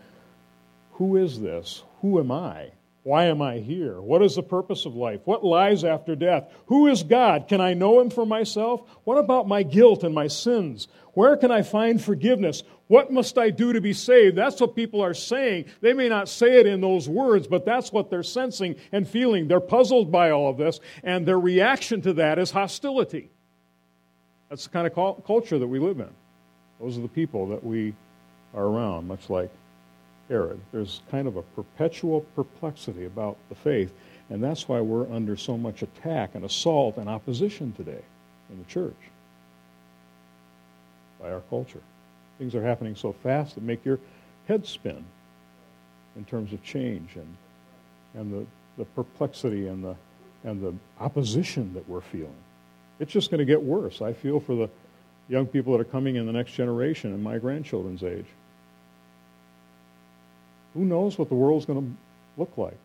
who 0.92 1.16
is 1.16 1.40
this? 1.40 1.82
Who 2.00 2.18
am 2.18 2.30
I? 2.30 2.70
Why 3.06 3.26
am 3.26 3.40
I 3.40 3.58
here? 3.58 4.00
What 4.00 4.20
is 4.20 4.34
the 4.34 4.42
purpose 4.42 4.84
of 4.84 4.96
life? 4.96 5.20
What 5.26 5.44
lies 5.44 5.84
after 5.84 6.16
death? 6.16 6.52
Who 6.66 6.88
is 6.88 7.04
God? 7.04 7.46
Can 7.46 7.60
I 7.60 7.72
know 7.72 8.00
him 8.00 8.10
for 8.10 8.26
myself? 8.26 8.82
What 9.04 9.16
about 9.16 9.46
my 9.46 9.62
guilt 9.62 10.02
and 10.02 10.12
my 10.12 10.26
sins? 10.26 10.88
Where 11.14 11.36
can 11.36 11.52
I 11.52 11.62
find 11.62 12.02
forgiveness? 12.02 12.64
What 12.88 13.12
must 13.12 13.38
I 13.38 13.50
do 13.50 13.72
to 13.72 13.80
be 13.80 13.92
saved? 13.92 14.34
That's 14.34 14.60
what 14.60 14.74
people 14.74 15.02
are 15.02 15.14
saying. 15.14 15.66
They 15.80 15.92
may 15.92 16.08
not 16.08 16.28
say 16.28 16.58
it 16.58 16.66
in 16.66 16.80
those 16.80 17.08
words, 17.08 17.46
but 17.46 17.64
that's 17.64 17.92
what 17.92 18.10
they're 18.10 18.24
sensing 18.24 18.74
and 18.90 19.08
feeling. 19.08 19.46
They're 19.46 19.60
puzzled 19.60 20.10
by 20.10 20.32
all 20.32 20.50
of 20.50 20.56
this, 20.56 20.80
and 21.04 21.24
their 21.24 21.38
reaction 21.38 22.02
to 22.02 22.12
that 22.14 22.40
is 22.40 22.50
hostility. 22.50 23.30
That's 24.48 24.64
the 24.64 24.70
kind 24.70 24.86
of 24.88 25.24
culture 25.24 25.60
that 25.60 25.68
we 25.68 25.78
live 25.78 26.00
in. 26.00 26.10
Those 26.80 26.98
are 26.98 27.02
the 27.02 27.08
people 27.08 27.46
that 27.50 27.62
we 27.62 27.94
are 28.52 28.64
around, 28.64 29.06
much 29.06 29.30
like 29.30 29.52
There's 30.28 31.02
kind 31.10 31.28
of 31.28 31.36
a 31.36 31.42
perpetual 31.42 32.22
perplexity 32.34 33.04
about 33.04 33.36
the 33.48 33.54
faith, 33.54 33.92
and 34.30 34.42
that's 34.42 34.68
why 34.68 34.80
we're 34.80 35.10
under 35.12 35.36
so 35.36 35.56
much 35.56 35.82
attack 35.82 36.34
and 36.34 36.44
assault 36.44 36.96
and 36.96 37.08
opposition 37.08 37.72
today 37.72 38.02
in 38.50 38.58
the 38.58 38.64
church 38.64 38.96
by 41.20 41.30
our 41.30 41.42
culture. 41.48 41.80
Things 42.38 42.54
are 42.54 42.62
happening 42.62 42.96
so 42.96 43.12
fast 43.12 43.54
that 43.54 43.64
make 43.64 43.84
your 43.84 43.98
head 44.48 44.66
spin 44.66 45.04
in 46.16 46.24
terms 46.24 46.52
of 46.52 46.62
change 46.62 47.16
and, 47.16 47.36
and 48.14 48.32
the, 48.32 48.46
the 48.78 48.84
perplexity 48.84 49.68
and 49.68 49.84
the, 49.84 49.96
and 50.44 50.60
the 50.60 50.74
opposition 51.00 51.72
that 51.74 51.88
we're 51.88 52.00
feeling. 52.00 52.34
It's 52.98 53.12
just 53.12 53.30
going 53.30 53.38
to 53.38 53.44
get 53.44 53.62
worse. 53.62 54.02
I 54.02 54.12
feel 54.12 54.40
for 54.40 54.54
the 54.54 54.70
young 55.28 55.46
people 55.46 55.72
that 55.72 55.80
are 55.80 55.90
coming 55.90 56.16
in 56.16 56.26
the 56.26 56.32
next 56.32 56.52
generation 56.52 57.12
and 57.12 57.22
my 57.22 57.38
grandchildren's 57.38 58.02
age. 58.02 58.26
Who 60.76 60.84
knows 60.84 61.18
what 61.18 61.28
the 61.28 61.34
world's 61.34 61.64
going 61.64 61.80
to 61.80 61.96
look 62.36 62.56
like? 62.58 62.76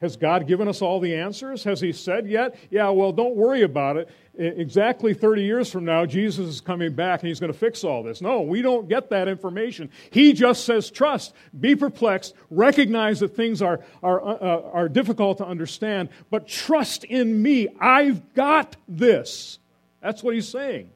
Has 0.00 0.16
God 0.16 0.46
given 0.46 0.66
us 0.66 0.80
all 0.80 0.98
the 0.98 1.14
answers? 1.14 1.62
Has 1.64 1.78
He 1.80 1.92
said 1.92 2.26
yet? 2.26 2.56
Yeah, 2.70 2.88
well, 2.88 3.12
don't 3.12 3.36
worry 3.36 3.60
about 3.62 3.98
it. 3.98 4.08
Exactly 4.34 5.12
30 5.12 5.42
years 5.42 5.70
from 5.70 5.84
now, 5.84 6.06
Jesus 6.06 6.46
is 6.46 6.60
coming 6.62 6.94
back 6.94 7.20
and 7.20 7.28
He's 7.28 7.38
going 7.38 7.52
to 7.52 7.58
fix 7.58 7.84
all 7.84 8.02
this. 8.02 8.22
No, 8.22 8.40
we 8.40 8.62
don't 8.62 8.88
get 8.88 9.10
that 9.10 9.28
information. 9.28 9.90
He 10.10 10.32
just 10.32 10.64
says, 10.64 10.90
trust, 10.90 11.34
be 11.58 11.76
perplexed, 11.76 12.34
recognize 12.48 13.20
that 13.20 13.36
things 13.36 13.60
are, 13.60 13.80
are, 14.02 14.22
uh, 14.22 14.34
uh 14.36 14.70
are 14.72 14.88
difficult 14.88 15.38
to 15.38 15.46
understand, 15.46 16.08
but 16.30 16.48
trust 16.48 17.04
in 17.04 17.42
me. 17.42 17.68
I've 17.78 18.32
got 18.32 18.76
this. 18.88 19.58
That's 20.00 20.22
what 20.22 20.34
He's 20.34 20.48
saying. 20.48 20.88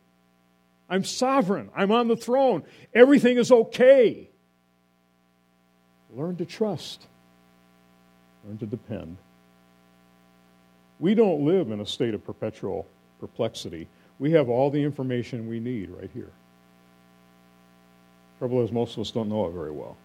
I'm 0.89 1.05
sovereign, 1.05 1.69
I'm 1.77 1.93
on 1.93 2.09
the 2.09 2.17
throne, 2.17 2.63
everything 2.95 3.37
is 3.37 3.53
okay. 3.53 4.31
Learn 6.17 6.37
to 6.37 6.45
trust, 6.45 7.07
learn 8.47 8.59
to 8.59 8.67
depend. 8.67 9.17
We 11.01 11.15
don't 11.15 11.45
live 11.45 11.71
in 11.71 11.81
a 11.81 11.87
state 11.87 12.15
of 12.15 12.25
perpetual 12.25 12.87
perplexity. 13.19 13.89
We 14.19 14.31
have 14.33 14.49
all 14.49 14.71
the 14.71 14.83
information 14.83 15.49
we 15.49 15.59
need 15.59 15.91
right 15.91 16.11
here. 16.15 16.31
Trouble 18.39 18.63
is, 18.63 18.71
most 18.71 18.95
of 18.95 19.01
us 19.01 19.11
don't 19.11 19.29
know 19.29 19.47
it 19.47 19.53
very 19.53 19.73
well. 19.73 19.97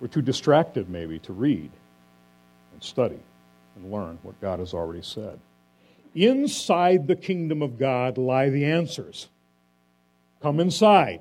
We're 0.00 0.08
too 0.08 0.22
distracted, 0.22 0.88
maybe, 0.88 1.18
to 1.20 1.32
read 1.32 1.70
and 2.72 2.82
study 2.82 3.20
and 3.76 3.92
learn 3.92 4.18
what 4.22 4.40
God 4.40 4.58
has 4.58 4.74
already 4.74 5.02
said. 5.02 5.38
Inside 6.14 7.06
the 7.06 7.16
kingdom 7.16 7.62
of 7.62 7.78
God 7.78 8.18
lie 8.18 8.48
the 8.48 8.64
answers. 8.64 9.28
Come 10.40 10.58
inside. 10.58 11.20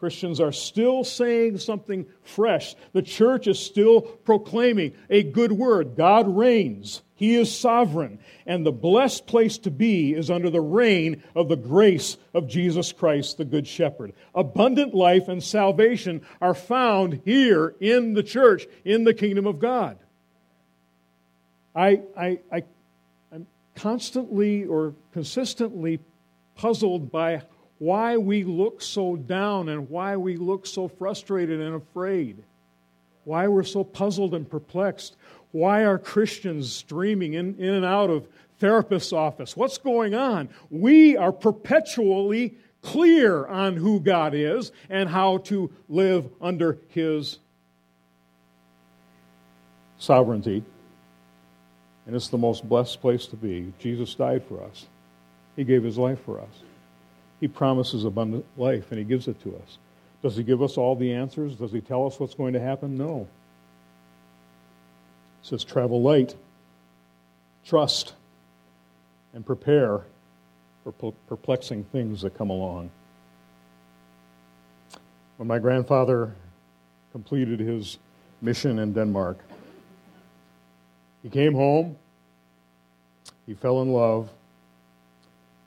Christians 0.00 0.40
are 0.40 0.50
still 0.50 1.04
saying 1.04 1.58
something 1.58 2.06
fresh. 2.22 2.74
The 2.94 3.02
church 3.02 3.46
is 3.46 3.58
still 3.58 4.00
proclaiming 4.00 4.94
a 5.10 5.22
good 5.22 5.52
word. 5.52 5.94
God 5.94 6.26
reigns. 6.26 7.02
He 7.14 7.36
is 7.36 7.54
sovereign. 7.54 8.18
And 8.46 8.64
the 8.64 8.72
blessed 8.72 9.26
place 9.26 9.58
to 9.58 9.70
be 9.70 10.14
is 10.14 10.30
under 10.30 10.48
the 10.48 10.62
reign 10.62 11.22
of 11.36 11.50
the 11.50 11.56
grace 11.56 12.16
of 12.32 12.48
Jesus 12.48 12.92
Christ, 12.92 13.36
the 13.36 13.44
Good 13.44 13.66
Shepherd. 13.66 14.14
Abundant 14.34 14.94
life 14.94 15.28
and 15.28 15.42
salvation 15.42 16.22
are 16.40 16.54
found 16.54 17.20
here 17.26 17.76
in 17.78 18.14
the 18.14 18.22
church, 18.22 18.66
in 18.86 19.04
the 19.04 19.12
kingdom 19.12 19.46
of 19.46 19.58
God. 19.58 19.98
I, 21.74 22.00
I, 22.16 22.38
I, 22.50 22.64
I'm 23.30 23.46
constantly 23.74 24.64
or 24.64 24.94
consistently 25.12 26.00
puzzled 26.56 27.12
by 27.12 27.42
why 27.80 28.18
we 28.18 28.44
look 28.44 28.82
so 28.82 29.16
down 29.16 29.70
and 29.70 29.88
why 29.88 30.14
we 30.14 30.36
look 30.36 30.66
so 30.66 30.86
frustrated 30.86 31.62
and 31.62 31.74
afraid, 31.74 32.36
why 33.24 33.48
we're 33.48 33.64
so 33.64 33.82
puzzled 33.82 34.34
and 34.34 34.48
perplexed, 34.48 35.16
why 35.52 35.84
are 35.86 35.98
Christians 35.98 36.70
streaming 36.70 37.34
in, 37.34 37.56
in 37.58 37.70
and 37.70 37.84
out 37.86 38.10
of 38.10 38.28
therapist's 38.58 39.14
office? 39.14 39.56
What's 39.56 39.78
going 39.78 40.14
on? 40.14 40.50
We 40.68 41.16
are 41.16 41.32
perpetually 41.32 42.54
clear 42.82 43.46
on 43.46 43.76
who 43.76 43.98
God 43.98 44.34
is 44.34 44.72
and 44.90 45.08
how 45.08 45.38
to 45.38 45.72
live 45.88 46.28
under 46.38 46.78
His 46.88 47.38
sovereignty. 49.96 50.62
And 52.06 52.14
it's 52.14 52.28
the 52.28 52.38
most 52.38 52.68
blessed 52.68 53.00
place 53.00 53.24
to 53.28 53.36
be. 53.36 53.72
Jesus 53.78 54.14
died 54.14 54.44
for 54.44 54.62
us, 54.62 54.84
He 55.56 55.64
gave 55.64 55.82
His 55.82 55.96
life 55.96 56.20
for 56.26 56.42
us. 56.42 56.62
He 57.40 57.48
promises 57.48 58.04
abundant 58.04 58.44
life, 58.56 58.90
and 58.90 58.98
He 58.98 59.04
gives 59.04 59.28
it 59.28 59.40
to 59.42 59.56
us. 59.56 59.78
Does 60.22 60.36
He 60.36 60.42
give 60.42 60.62
us 60.62 60.76
all 60.76 60.94
the 60.94 61.12
answers? 61.12 61.56
Does 61.56 61.72
He 61.72 61.80
tell 61.80 62.06
us 62.06 62.20
what's 62.20 62.34
going 62.34 62.52
to 62.52 62.60
happen? 62.60 62.96
No. 62.96 63.26
He 65.42 65.48
says, 65.48 65.64
travel 65.64 66.02
light, 66.02 66.36
trust, 67.64 68.14
and 69.32 69.44
prepare 69.44 70.02
for 70.84 71.12
perplexing 71.28 71.84
things 71.84 72.22
that 72.22 72.36
come 72.36 72.50
along. 72.50 72.90
When 75.36 75.46
my 75.46 75.58
grandfather 75.58 76.34
completed 77.12 77.60
his 77.60 77.98
mission 78.42 78.78
in 78.78 78.92
Denmark, 78.92 79.38
he 81.22 81.30
came 81.30 81.54
home 81.54 81.96
he 83.50 83.56
fell 83.56 83.82
in 83.82 83.92
love, 83.92 84.30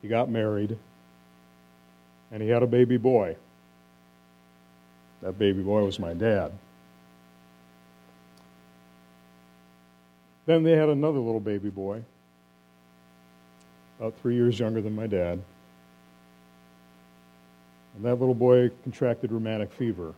he 0.02 0.08
got 0.08 0.30
married, 0.30 0.78
and 2.34 2.42
he 2.42 2.50
had 2.50 2.64
a 2.64 2.68
baby 2.68 2.98
boy. 2.98 3.36
That 5.22 5.38
baby 5.38 5.62
boy 5.62 5.84
was 5.84 6.00
my 6.00 6.16
dad. 6.16 6.52
Then 10.48 10.64
they 10.64 10.72
had 10.72 10.90
another 10.90 11.20
little 11.20 11.40
baby 11.40 11.70
boy, 11.70 12.04
about 14.00 14.16
three 14.22 14.36
years 14.36 14.60
younger 14.60 14.82
than 14.82 14.94
my 14.96 15.08
dad. 15.08 15.42
And 17.96 18.04
that 18.04 18.16
little 18.16 18.36
boy 18.36 18.72
contracted 18.82 19.32
rheumatic 19.32 19.72
fever 19.72 20.14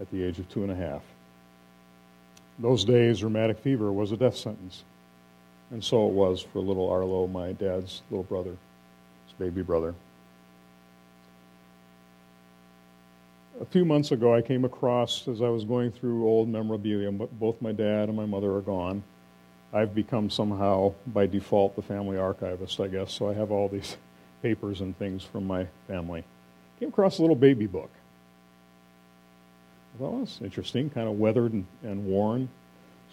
at 0.00 0.08
the 0.12 0.22
age 0.22 0.38
of 0.38 0.48
two 0.48 0.62
and 0.62 0.70
a 0.70 0.76
half. 0.76 1.02
Those 2.60 2.84
days, 2.84 3.24
rheumatic 3.24 3.58
fever 3.58 3.92
was 3.92 4.12
a 4.12 4.16
death 4.16 4.36
sentence. 4.36 4.84
And 5.72 5.82
so 5.84 6.06
it 6.06 6.12
was 6.12 6.40
for 6.40 6.60
little 6.60 6.88
Arlo, 6.88 7.26
my 7.26 7.52
dad's 7.52 8.02
little 8.08 8.24
brother, 8.24 8.56
his 9.26 9.34
baby 9.38 9.62
brother. 9.62 9.94
Few 13.70 13.84
months 13.84 14.12
ago, 14.12 14.34
I 14.34 14.40
came 14.40 14.64
across, 14.64 15.28
as 15.28 15.42
I 15.42 15.48
was 15.48 15.64
going 15.64 15.92
through 15.92 16.26
old 16.26 16.48
memorabilia, 16.48 17.10
both 17.12 17.60
my 17.60 17.72
dad 17.72 18.08
and 18.08 18.16
my 18.16 18.24
mother 18.24 18.54
are 18.54 18.62
gone. 18.62 19.02
I've 19.72 19.94
become 19.94 20.30
somehow, 20.30 20.94
by 21.08 21.26
default, 21.26 21.76
the 21.76 21.82
family 21.82 22.16
archivist, 22.16 22.80
I 22.80 22.88
guess, 22.88 23.12
so 23.12 23.28
I 23.28 23.34
have 23.34 23.50
all 23.50 23.68
these 23.68 23.96
papers 24.42 24.80
and 24.80 24.98
things 24.98 25.22
from 25.22 25.46
my 25.46 25.66
family. 25.86 26.24
Came 26.80 26.88
across 26.88 27.18
a 27.18 27.22
little 27.22 27.36
baby 27.36 27.66
book. 27.66 27.90
Well, 29.98 30.20
that's 30.20 30.40
interesting, 30.40 30.88
kind 30.90 31.08
of 31.08 31.18
weathered 31.18 31.52
and, 31.52 31.66
and 31.82 32.06
worn, 32.06 32.48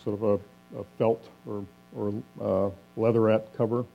sort 0.03 0.21
of 0.21 0.23
a, 0.23 0.79
a 0.79 0.83
felt 0.97 1.27
or, 1.45 1.65
or 1.95 2.13
uh, 2.41 2.69
leatherette 2.95 3.53
cover. 3.57 3.85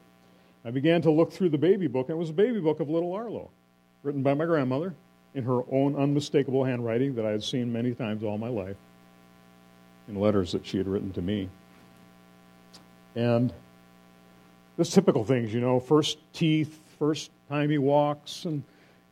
I 0.64 0.70
began 0.70 1.01
to 1.03 1.11
look 1.11 1.33
through 1.33 1.51
the 1.51 1.59
baby 1.59 1.87
book, 1.87 2.09
and 2.09 2.16
it 2.16 2.20
was 2.20 2.31
a 2.31 2.35
baby 2.35 2.61
book 2.61 2.81
of 2.81 2.90
little 2.90 3.12
Arlo, 3.14 3.51
written 4.03 4.23
by 4.23 4.35
my 4.35 4.44
grandmother 4.44 4.94
in 5.35 5.45
her 5.45 5.61
own 5.71 5.97
unmistakable 5.97 6.64
handwriting 6.64 7.14
that 7.14 7.25
I 7.25 7.31
had 7.31 7.43
seen 7.43 7.73
many 7.73 7.95
times 7.95 8.25
all 8.25 8.38
my 8.38 8.49
life, 8.49 8.77
in 10.09 10.16
letters 10.16 10.53
that 10.53 10.66
she 10.66 10.79
had 10.79 10.88
written 10.88 11.12
to 11.12 11.23
me. 11.23 11.49
And 13.14 13.53
there's 14.77 14.90
typical 14.90 15.25
things, 15.25 15.53
you 15.53 15.61
know, 15.61 15.79
first 15.79 16.19
teeth, 16.33 16.79
first 16.99 17.31
time 17.49 17.71
he 17.71 17.79
walks, 17.79 18.45
and 18.45 18.62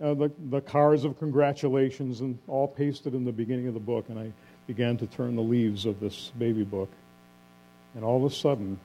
uh, 0.00 0.14
the, 0.14 0.30
the 0.50 0.60
cards 0.60 1.04
of 1.04 1.18
congratulations, 1.18 2.20
and 2.20 2.38
all 2.48 2.68
pasted 2.68 3.14
in 3.14 3.24
the 3.24 3.32
beginning 3.32 3.68
of 3.68 3.74
the 3.74 3.80
book. 3.80 4.08
And 4.08 4.18
I 4.18 4.32
began 4.66 4.96
to 4.98 5.06
turn 5.06 5.36
the 5.36 5.42
leaves 5.42 5.86
of 5.86 6.00
this 6.00 6.32
baby 6.38 6.64
book. 6.64 6.90
And 7.94 8.04
all 8.04 8.24
of 8.24 8.30
a 8.30 8.34
sudden, 8.34 8.78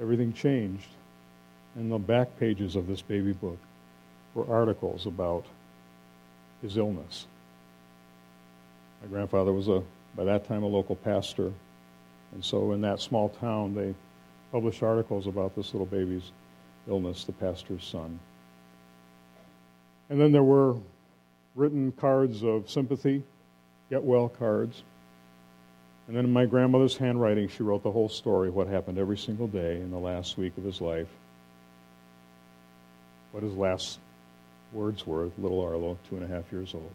everything 0.00 0.32
changed. 0.32 0.88
And 1.76 1.90
the 1.90 1.98
back 1.98 2.38
pages 2.38 2.76
of 2.76 2.86
this 2.86 3.02
baby 3.02 3.32
book 3.32 3.58
were 4.34 4.50
articles 4.50 5.06
about 5.06 5.44
his 6.64 6.78
illness. 6.78 7.26
My 9.02 9.08
grandfather 9.08 9.52
was 9.52 9.68
a, 9.68 9.82
by 10.16 10.24
that 10.24 10.48
time, 10.48 10.62
a 10.62 10.66
local 10.66 10.96
pastor. 10.96 11.52
And 12.32 12.42
so 12.42 12.72
in 12.72 12.80
that 12.80 13.00
small 13.00 13.28
town, 13.28 13.74
they 13.74 13.94
published 14.50 14.82
articles 14.82 15.26
about 15.26 15.54
this 15.54 15.74
little 15.74 15.86
baby's 15.86 16.32
illness, 16.88 17.24
the 17.24 17.32
pastor's 17.32 17.84
son. 17.84 18.18
And 20.08 20.18
then 20.18 20.32
there 20.32 20.42
were 20.42 20.76
written 21.54 21.92
cards 21.92 22.42
of 22.42 22.70
sympathy, 22.70 23.22
get 23.90 24.02
well 24.02 24.30
cards. 24.30 24.82
And 26.08 26.16
then 26.16 26.24
in 26.24 26.32
my 26.32 26.46
grandmother's 26.46 26.96
handwriting, 26.96 27.48
she 27.48 27.62
wrote 27.62 27.82
the 27.82 27.92
whole 27.92 28.08
story, 28.08 28.48
what 28.48 28.68
happened 28.68 28.98
every 28.98 29.18
single 29.18 29.48
day 29.48 29.76
in 29.76 29.90
the 29.90 29.98
last 29.98 30.38
week 30.38 30.56
of 30.56 30.64
his 30.64 30.80
life, 30.80 31.08
what 33.32 33.42
his 33.42 33.54
last 33.54 33.98
words 34.74 35.06
were, 35.06 35.30
little 35.38 35.60
Arlo, 35.60 35.96
two 36.08 36.16
and 36.16 36.24
a 36.24 36.28
half 36.28 36.50
years 36.52 36.74
old. 36.74 36.92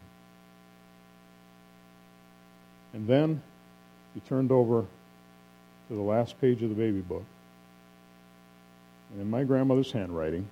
And 2.94 3.08
then 3.08 3.42
he 4.14 4.20
turned 4.22 4.52
over 4.52 4.86
to 5.88 5.96
the 5.96 6.02
last 6.02 6.40
page 6.42 6.62
of 6.62 6.70
the 6.70 6.76
baby 6.76 7.02
book. 7.02 7.26
And 9.12 9.22
in 9.22 9.30
my 9.30 9.44
grandmother's 9.44 9.92
handwriting, 9.92 10.48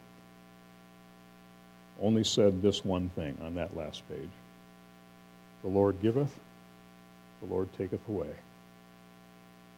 only 2.02 2.24
said 2.24 2.62
this 2.62 2.86
one 2.86 3.10
thing 3.10 3.38
on 3.44 3.56
that 3.56 3.76
last 3.76 4.08
page 4.08 4.30
The 5.64 5.70
Lord 5.70 6.02
giveth, 6.02 6.40
the 7.42 7.48
Lord 7.48 7.70
taketh 7.78 8.08
away. 8.08 8.30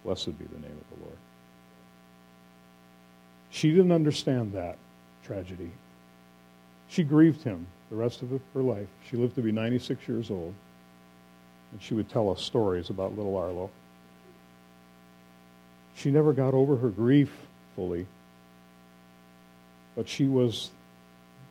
Blessed 0.03 0.37
be 0.37 0.45
the 0.45 0.59
name 0.59 0.77
of 0.91 0.97
the 0.97 1.03
Lord. 1.05 1.17
She 3.49 3.71
didn't 3.71 3.91
understand 3.91 4.53
that 4.53 4.77
tragedy. 5.23 5.71
She 6.89 7.03
grieved 7.03 7.43
him 7.43 7.67
the 7.89 7.95
rest 7.95 8.21
of 8.21 8.29
her 8.29 8.61
life. 8.61 8.87
She 9.09 9.17
lived 9.17 9.35
to 9.35 9.41
be 9.41 9.51
96 9.51 10.07
years 10.07 10.29
old, 10.29 10.53
and 11.71 11.81
she 11.81 11.93
would 11.93 12.09
tell 12.09 12.29
us 12.29 12.41
stories 12.41 12.89
about 12.89 13.15
little 13.15 13.37
Arlo. 13.37 13.69
She 15.95 16.11
never 16.11 16.33
got 16.33 16.53
over 16.53 16.77
her 16.77 16.89
grief 16.89 17.31
fully, 17.75 18.07
but 19.95 20.07
she 20.07 20.25
was 20.25 20.71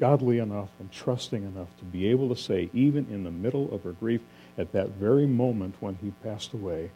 godly 0.00 0.38
enough 0.38 0.70
and 0.78 0.90
trusting 0.90 1.42
enough 1.42 1.68
to 1.78 1.84
be 1.84 2.08
able 2.08 2.28
to 2.28 2.36
say, 2.36 2.70
even 2.72 3.06
in 3.10 3.24
the 3.24 3.30
middle 3.30 3.72
of 3.74 3.82
her 3.82 3.92
grief, 3.92 4.20
at 4.56 4.72
that 4.72 4.90
very 4.90 5.26
moment 5.26 5.74
when 5.80 5.96
he 5.96 6.10
passed 6.22 6.52
away, 6.52 6.90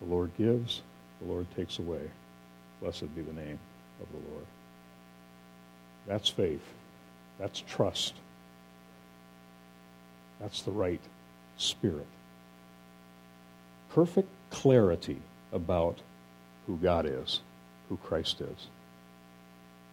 the 0.00 0.06
Lord 0.06 0.30
gives, 0.38 0.82
the 1.20 1.28
Lord 1.28 1.46
takes 1.54 1.78
away. 1.78 2.10
Blessed 2.80 3.14
be 3.14 3.22
the 3.22 3.32
name 3.32 3.58
of 4.00 4.06
the 4.10 4.30
Lord. 4.30 4.46
That's 6.06 6.28
faith. 6.28 6.62
That's 7.38 7.60
trust. 7.60 8.14
That's 10.40 10.62
the 10.62 10.70
right 10.70 11.00
spirit. 11.56 12.06
Perfect 13.90 14.28
clarity 14.50 15.20
about 15.52 16.00
who 16.66 16.76
God 16.76 17.06
is, 17.06 17.40
who 17.88 17.96
Christ 17.98 18.40
is, 18.40 18.68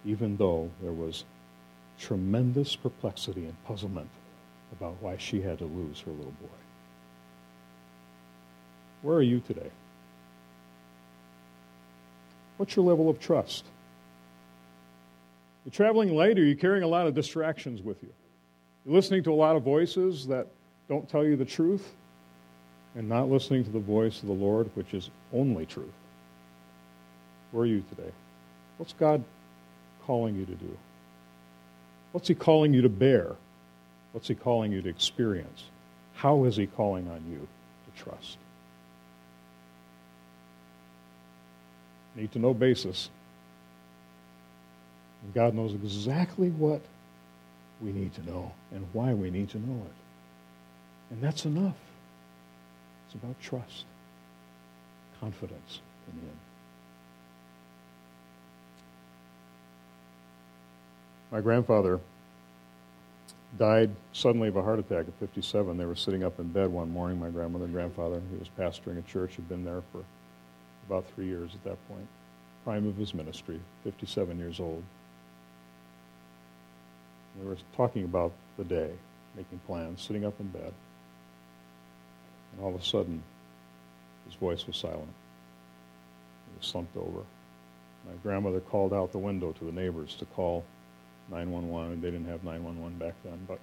even 0.04 0.36
though 0.36 0.70
there 0.82 0.92
was 0.92 1.24
tremendous 1.98 2.76
perplexity 2.76 3.44
and 3.44 3.64
puzzlement 3.64 4.10
about 4.72 4.96
why 5.00 5.16
she 5.16 5.40
had 5.40 5.58
to 5.58 5.64
lose 5.64 6.00
her 6.00 6.10
little 6.10 6.34
boy. 6.40 6.48
Where 9.02 9.16
are 9.16 9.22
you 9.22 9.40
today? 9.40 9.70
What's 12.56 12.76
your 12.76 12.84
level 12.84 13.08
of 13.08 13.20
trust? 13.20 13.64
You're 15.64 15.72
traveling 15.72 16.10
or 16.10 16.26
you're 16.28 16.56
carrying 16.56 16.82
a 16.82 16.88
lot 16.88 17.06
of 17.06 17.14
distractions 17.14 17.82
with 17.82 18.02
you. 18.02 18.10
You're 18.84 18.94
listening 18.94 19.22
to 19.24 19.32
a 19.32 19.34
lot 19.34 19.56
of 19.56 19.62
voices 19.62 20.26
that 20.26 20.46
don't 20.88 21.08
tell 21.08 21.24
you 21.24 21.36
the 21.36 21.44
truth, 21.44 21.94
and 22.94 23.08
not 23.08 23.30
listening 23.30 23.64
to 23.64 23.70
the 23.70 23.80
voice 23.80 24.20
of 24.20 24.28
the 24.28 24.34
Lord, 24.34 24.70
which 24.74 24.92
is 24.94 25.10
only 25.32 25.66
truth. 25.66 25.88
Where 27.50 27.64
are 27.64 27.66
you 27.66 27.82
today? 27.88 28.10
What's 28.76 28.92
God 28.92 29.24
calling 30.06 30.36
you 30.36 30.44
to 30.44 30.54
do? 30.54 30.76
What's 32.12 32.28
He 32.28 32.34
calling 32.34 32.74
you 32.74 32.82
to 32.82 32.88
bear? 32.88 33.34
What's 34.12 34.28
He 34.28 34.34
calling 34.34 34.70
you 34.70 34.82
to 34.82 34.88
experience? 34.88 35.64
How 36.14 36.44
is 36.44 36.56
He 36.56 36.66
calling 36.66 37.08
on 37.08 37.24
you 37.30 37.38
to 37.38 38.02
trust? 38.04 38.36
Need 42.14 42.32
to 42.32 42.38
know 42.38 42.54
basis. 42.54 43.08
God 45.34 45.54
knows 45.54 45.74
exactly 45.74 46.50
what 46.50 46.80
we 47.80 47.92
need 47.92 48.14
to 48.14 48.24
know 48.26 48.52
and 48.72 48.86
why 48.92 49.12
we 49.12 49.30
need 49.30 49.50
to 49.50 49.58
know 49.58 49.82
it. 49.84 49.92
And 51.10 51.22
that's 51.22 51.44
enough. 51.44 51.76
It's 53.06 53.14
about 53.16 53.38
trust, 53.40 53.84
confidence 55.20 55.80
in 56.12 56.20
Him. 56.20 56.36
My 61.30 61.40
grandfather 61.40 61.98
died 63.58 63.90
suddenly 64.12 64.48
of 64.48 64.56
a 64.56 64.62
heart 64.62 64.78
attack 64.78 65.06
at 65.08 65.14
57. 65.20 65.76
They 65.76 65.84
were 65.84 65.96
sitting 65.96 66.24
up 66.24 66.38
in 66.38 66.48
bed 66.48 66.70
one 66.70 66.90
morning, 66.90 67.18
my 67.18 67.28
grandmother 67.28 67.64
and 67.64 67.74
grandfather. 67.74 68.20
He 68.30 68.36
was 68.36 68.48
pastoring 68.58 68.98
a 68.98 69.02
church, 69.02 69.36
had 69.36 69.48
been 69.48 69.64
there 69.64 69.82
for 69.92 70.04
about 70.88 71.04
three 71.14 71.26
years 71.26 71.50
at 71.54 71.64
that 71.64 71.88
point. 71.88 72.06
Prime 72.64 72.86
of 72.86 72.96
his 72.96 73.14
ministry, 73.14 73.60
57 73.84 74.38
years 74.38 74.60
old. 74.60 74.82
They 77.38 77.46
were 77.46 77.56
talking 77.76 78.04
about 78.04 78.32
the 78.56 78.64
day, 78.64 78.90
making 79.36 79.60
plans, 79.66 80.00
sitting 80.00 80.24
up 80.24 80.38
in 80.38 80.46
bed. 80.48 80.72
And 82.52 82.62
all 82.62 82.74
of 82.74 82.80
a 82.80 82.84
sudden, 82.84 83.22
his 84.26 84.34
voice 84.34 84.66
was 84.66 84.76
silent. 84.76 85.12
He 86.52 86.58
was 86.58 86.66
slumped 86.66 86.96
over. 86.96 87.20
My 88.06 88.12
grandmother 88.22 88.60
called 88.60 88.92
out 88.92 89.12
the 89.12 89.18
window 89.18 89.52
to 89.52 89.64
the 89.64 89.72
neighbors 89.72 90.14
to 90.16 90.24
call 90.26 90.64
911. 91.30 92.00
They 92.00 92.10
didn't 92.10 92.28
have 92.28 92.44
911 92.44 92.98
back 92.98 93.14
then, 93.24 93.38
but 93.48 93.58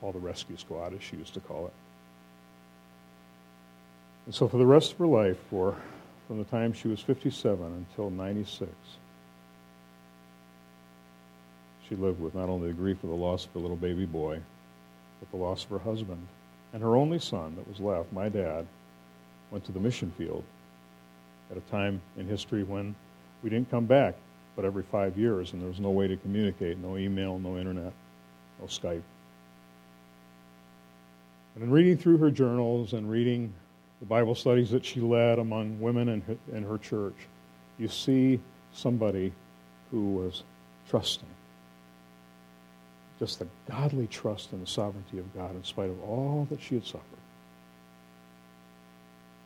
call 0.00 0.12
the 0.12 0.18
rescue 0.18 0.56
squad, 0.56 0.94
as 0.94 1.02
she 1.02 1.16
used 1.16 1.34
to 1.34 1.40
call 1.40 1.66
it. 1.66 1.72
And 4.26 4.34
so 4.34 4.48
for 4.48 4.58
the 4.58 4.66
rest 4.66 4.92
of 4.92 4.98
her 4.98 5.06
life, 5.06 5.38
for 5.50 5.76
from 6.26 6.38
the 6.38 6.44
time 6.44 6.72
she 6.72 6.88
was 6.88 7.00
57 7.00 7.64
until 7.64 8.10
96, 8.10 8.70
she 11.90 11.96
lived 11.96 12.20
with 12.20 12.36
not 12.36 12.48
only 12.48 12.68
the 12.68 12.74
grief 12.74 13.02
of 13.02 13.10
the 13.10 13.16
loss 13.16 13.44
of 13.44 13.52
her 13.52 13.60
little 13.60 13.76
baby 13.76 14.06
boy, 14.06 14.40
but 15.18 15.30
the 15.30 15.36
loss 15.36 15.64
of 15.64 15.70
her 15.70 15.78
husband. 15.78 16.26
And 16.72 16.80
her 16.82 16.96
only 16.96 17.18
son 17.18 17.56
that 17.56 17.68
was 17.68 17.80
left, 17.80 18.12
my 18.12 18.28
dad, 18.28 18.64
went 19.50 19.64
to 19.64 19.72
the 19.72 19.80
mission 19.80 20.12
field 20.16 20.44
at 21.50 21.56
a 21.56 21.60
time 21.62 22.00
in 22.16 22.28
history 22.28 22.62
when 22.62 22.94
we 23.42 23.50
didn't 23.50 23.70
come 23.70 23.86
back 23.86 24.14
but 24.54 24.64
every 24.64 24.84
five 24.84 25.18
years, 25.18 25.52
and 25.52 25.60
there 25.60 25.68
was 25.68 25.80
no 25.80 25.90
way 25.90 26.06
to 26.06 26.16
communicate 26.16 26.78
no 26.78 26.96
email, 26.96 27.38
no 27.38 27.58
internet, 27.58 27.92
no 28.60 28.66
Skype. 28.66 29.02
And 31.54 31.64
in 31.64 31.70
reading 31.70 31.96
through 31.96 32.18
her 32.18 32.30
journals 32.30 32.92
and 32.92 33.10
reading 33.10 33.52
the 33.98 34.06
Bible 34.06 34.34
studies 34.34 34.70
that 34.70 34.84
she 34.84 35.00
led 35.00 35.38
among 35.38 35.80
women 35.80 36.08
in 36.08 36.20
her, 36.22 36.36
in 36.52 36.62
her 36.62 36.78
church, 36.78 37.16
you 37.78 37.88
see 37.88 38.38
somebody 38.72 39.32
who 39.90 40.12
was 40.12 40.44
trusting. 40.88 41.28
Just 43.20 43.38
the 43.38 43.46
godly 43.68 44.06
trust 44.06 44.52
in 44.52 44.60
the 44.60 44.66
sovereignty 44.66 45.18
of 45.18 45.32
God 45.34 45.54
in 45.54 45.62
spite 45.62 45.90
of 45.90 46.02
all 46.02 46.48
that 46.50 46.60
she 46.60 46.74
had 46.74 46.84
suffered. 46.84 47.04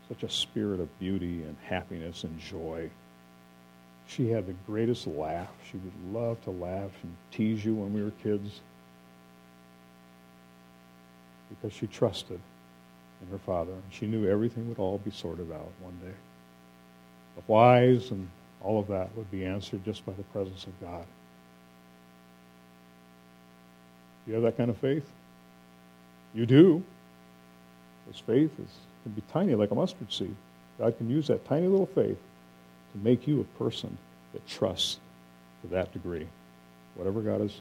Such 0.08 0.22
a 0.22 0.30
spirit 0.30 0.80
of 0.80 0.98
beauty 1.00 1.42
and 1.42 1.56
happiness 1.64 2.24
and 2.24 2.38
joy. 2.38 2.88
She 4.06 4.30
had 4.30 4.46
the 4.46 4.54
greatest 4.66 5.08
laugh. 5.08 5.50
She 5.70 5.78
would 5.78 6.14
love 6.14 6.42
to 6.44 6.50
laugh 6.50 6.92
and 7.02 7.16
tease 7.32 7.64
you 7.64 7.74
when 7.74 7.92
we 7.92 8.02
were 8.02 8.12
kids 8.22 8.60
because 11.50 11.76
she 11.76 11.88
trusted 11.88 12.38
in 13.22 13.28
her 13.28 13.38
Father. 13.38 13.72
And 13.72 13.82
she 13.90 14.06
knew 14.06 14.28
everything 14.28 14.68
would 14.68 14.78
all 14.78 14.98
be 14.98 15.10
sorted 15.10 15.50
out 15.50 15.72
one 15.80 15.98
day. 16.02 16.14
The 17.36 17.42
whys 17.46 18.12
and 18.12 18.28
all 18.62 18.78
of 18.78 18.86
that 18.88 19.16
would 19.16 19.30
be 19.32 19.44
answered 19.44 19.84
just 19.84 20.06
by 20.06 20.12
the 20.12 20.22
presence 20.24 20.66
of 20.66 20.80
God. 20.80 21.06
Do 24.24 24.30
you 24.30 24.34
have 24.34 24.42
that 24.44 24.56
kind 24.56 24.70
of 24.70 24.76
faith? 24.78 25.06
You 26.34 26.46
do. 26.46 26.82
Because 28.04 28.20
faith 28.20 28.50
is, 28.58 28.70
can 29.02 29.12
be 29.12 29.22
tiny 29.32 29.54
like 29.54 29.70
a 29.70 29.74
mustard 29.74 30.12
seed. 30.12 30.34
God 30.78 30.96
can 30.98 31.08
use 31.08 31.28
that 31.28 31.44
tiny 31.46 31.66
little 31.66 31.86
faith 31.86 32.18
to 32.92 32.98
make 33.02 33.26
you 33.26 33.40
a 33.40 33.58
person 33.58 33.96
that 34.32 34.46
trusts 34.46 34.98
to 35.62 35.68
that 35.68 35.92
degree. 35.92 36.26
Whatever 36.94 37.20
God 37.20 37.40
has 37.40 37.60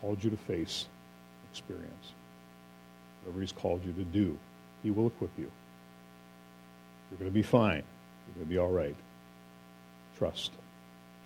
called 0.00 0.22
you 0.22 0.30
to 0.30 0.36
face, 0.36 0.86
experience. 1.50 2.12
Whatever 3.22 3.40
He's 3.40 3.52
called 3.52 3.84
you 3.84 3.92
to 3.92 4.04
do, 4.04 4.36
He 4.82 4.90
will 4.90 5.06
equip 5.06 5.30
you. 5.38 5.50
You're 7.10 7.18
going 7.18 7.30
to 7.30 7.34
be 7.34 7.42
fine. 7.42 7.82
You're 8.26 8.34
going 8.34 8.46
to 8.46 8.50
be 8.50 8.58
all 8.58 8.70
right. 8.70 8.96
Trust. 10.18 10.52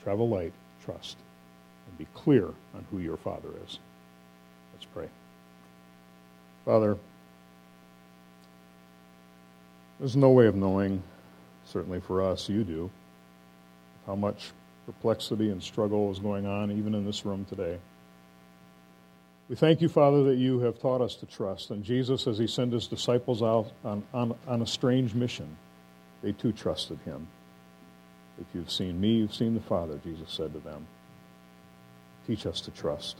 Travel 0.02 0.28
light, 0.28 0.52
trust. 0.84 1.16
And 1.88 1.98
be 1.98 2.06
clear 2.14 2.44
on 2.44 2.84
who 2.90 2.98
your 2.98 3.16
Father 3.16 3.48
is. 3.66 3.78
Let's 4.82 4.92
pray. 4.94 5.08
Father, 6.64 6.98
there's 10.00 10.16
no 10.16 10.30
way 10.30 10.46
of 10.46 10.56
knowing, 10.56 11.04
certainly 11.66 12.00
for 12.00 12.20
us, 12.20 12.48
you 12.48 12.64
do, 12.64 12.90
how 14.08 14.16
much 14.16 14.50
perplexity 14.86 15.50
and 15.50 15.62
struggle 15.62 16.10
is 16.10 16.18
going 16.18 16.46
on 16.46 16.72
even 16.72 16.96
in 16.96 17.06
this 17.06 17.24
room 17.24 17.44
today. 17.44 17.78
We 19.48 19.54
thank 19.54 19.80
you, 19.80 19.88
Father, 19.88 20.24
that 20.24 20.36
you 20.36 20.58
have 20.60 20.80
taught 20.80 21.00
us 21.00 21.14
to 21.16 21.26
trust. 21.26 21.70
And 21.70 21.84
Jesus, 21.84 22.26
as 22.26 22.38
he 22.38 22.48
sent 22.48 22.72
his 22.72 22.88
disciples 22.88 23.40
out 23.40 23.70
on, 23.84 24.02
on, 24.12 24.34
on 24.48 24.62
a 24.62 24.66
strange 24.66 25.14
mission, 25.14 25.56
they 26.24 26.32
too 26.32 26.50
trusted 26.50 26.98
him. 27.04 27.28
If 28.40 28.46
you've 28.52 28.70
seen 28.70 29.00
me, 29.00 29.12
you've 29.12 29.34
seen 29.34 29.54
the 29.54 29.60
Father, 29.60 30.00
Jesus 30.02 30.32
said 30.32 30.52
to 30.54 30.58
them. 30.58 30.88
Teach 32.26 32.46
us 32.46 32.60
to 32.62 32.72
trust. 32.72 33.18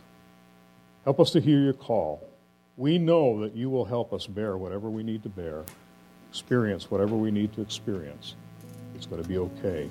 Help 1.05 1.19
us 1.19 1.31
to 1.33 1.41
hear 1.41 1.59
your 1.59 1.73
call. 1.73 2.29
We 2.77 2.99
know 2.99 3.41
that 3.41 3.55
you 3.55 3.71
will 3.71 3.85
help 3.85 4.13
us 4.13 4.27
bear 4.27 4.57
whatever 4.57 4.89
we 4.89 5.03
need 5.03 5.23
to 5.25 5.29
bear, 5.29 5.65
experience 6.31 6.91
whatever 6.91 7.17
we 7.17 7.31
need 7.31 7.53
to 7.55 7.61
experience. 7.61 8.37
It's 8.95 9.07
going 9.07 9.23
to 9.23 9.29
be 9.29 9.39
okay 9.39 9.89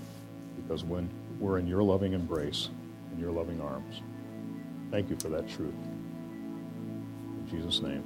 because 0.55 0.84
when 0.84 1.09
we're 1.39 1.59
in 1.59 1.68
your 1.68 1.84
loving 1.84 2.14
embrace, 2.14 2.70
in 3.14 3.20
your 3.20 3.32
loving 3.32 3.59
arms. 3.62 4.01
Thank 4.89 5.09
you 5.09 5.18
for 5.18 5.30
that 5.30 5.49
truth. 5.49 5.74
In 7.39 7.47
Jesus' 7.49 7.82
name. 7.82 8.03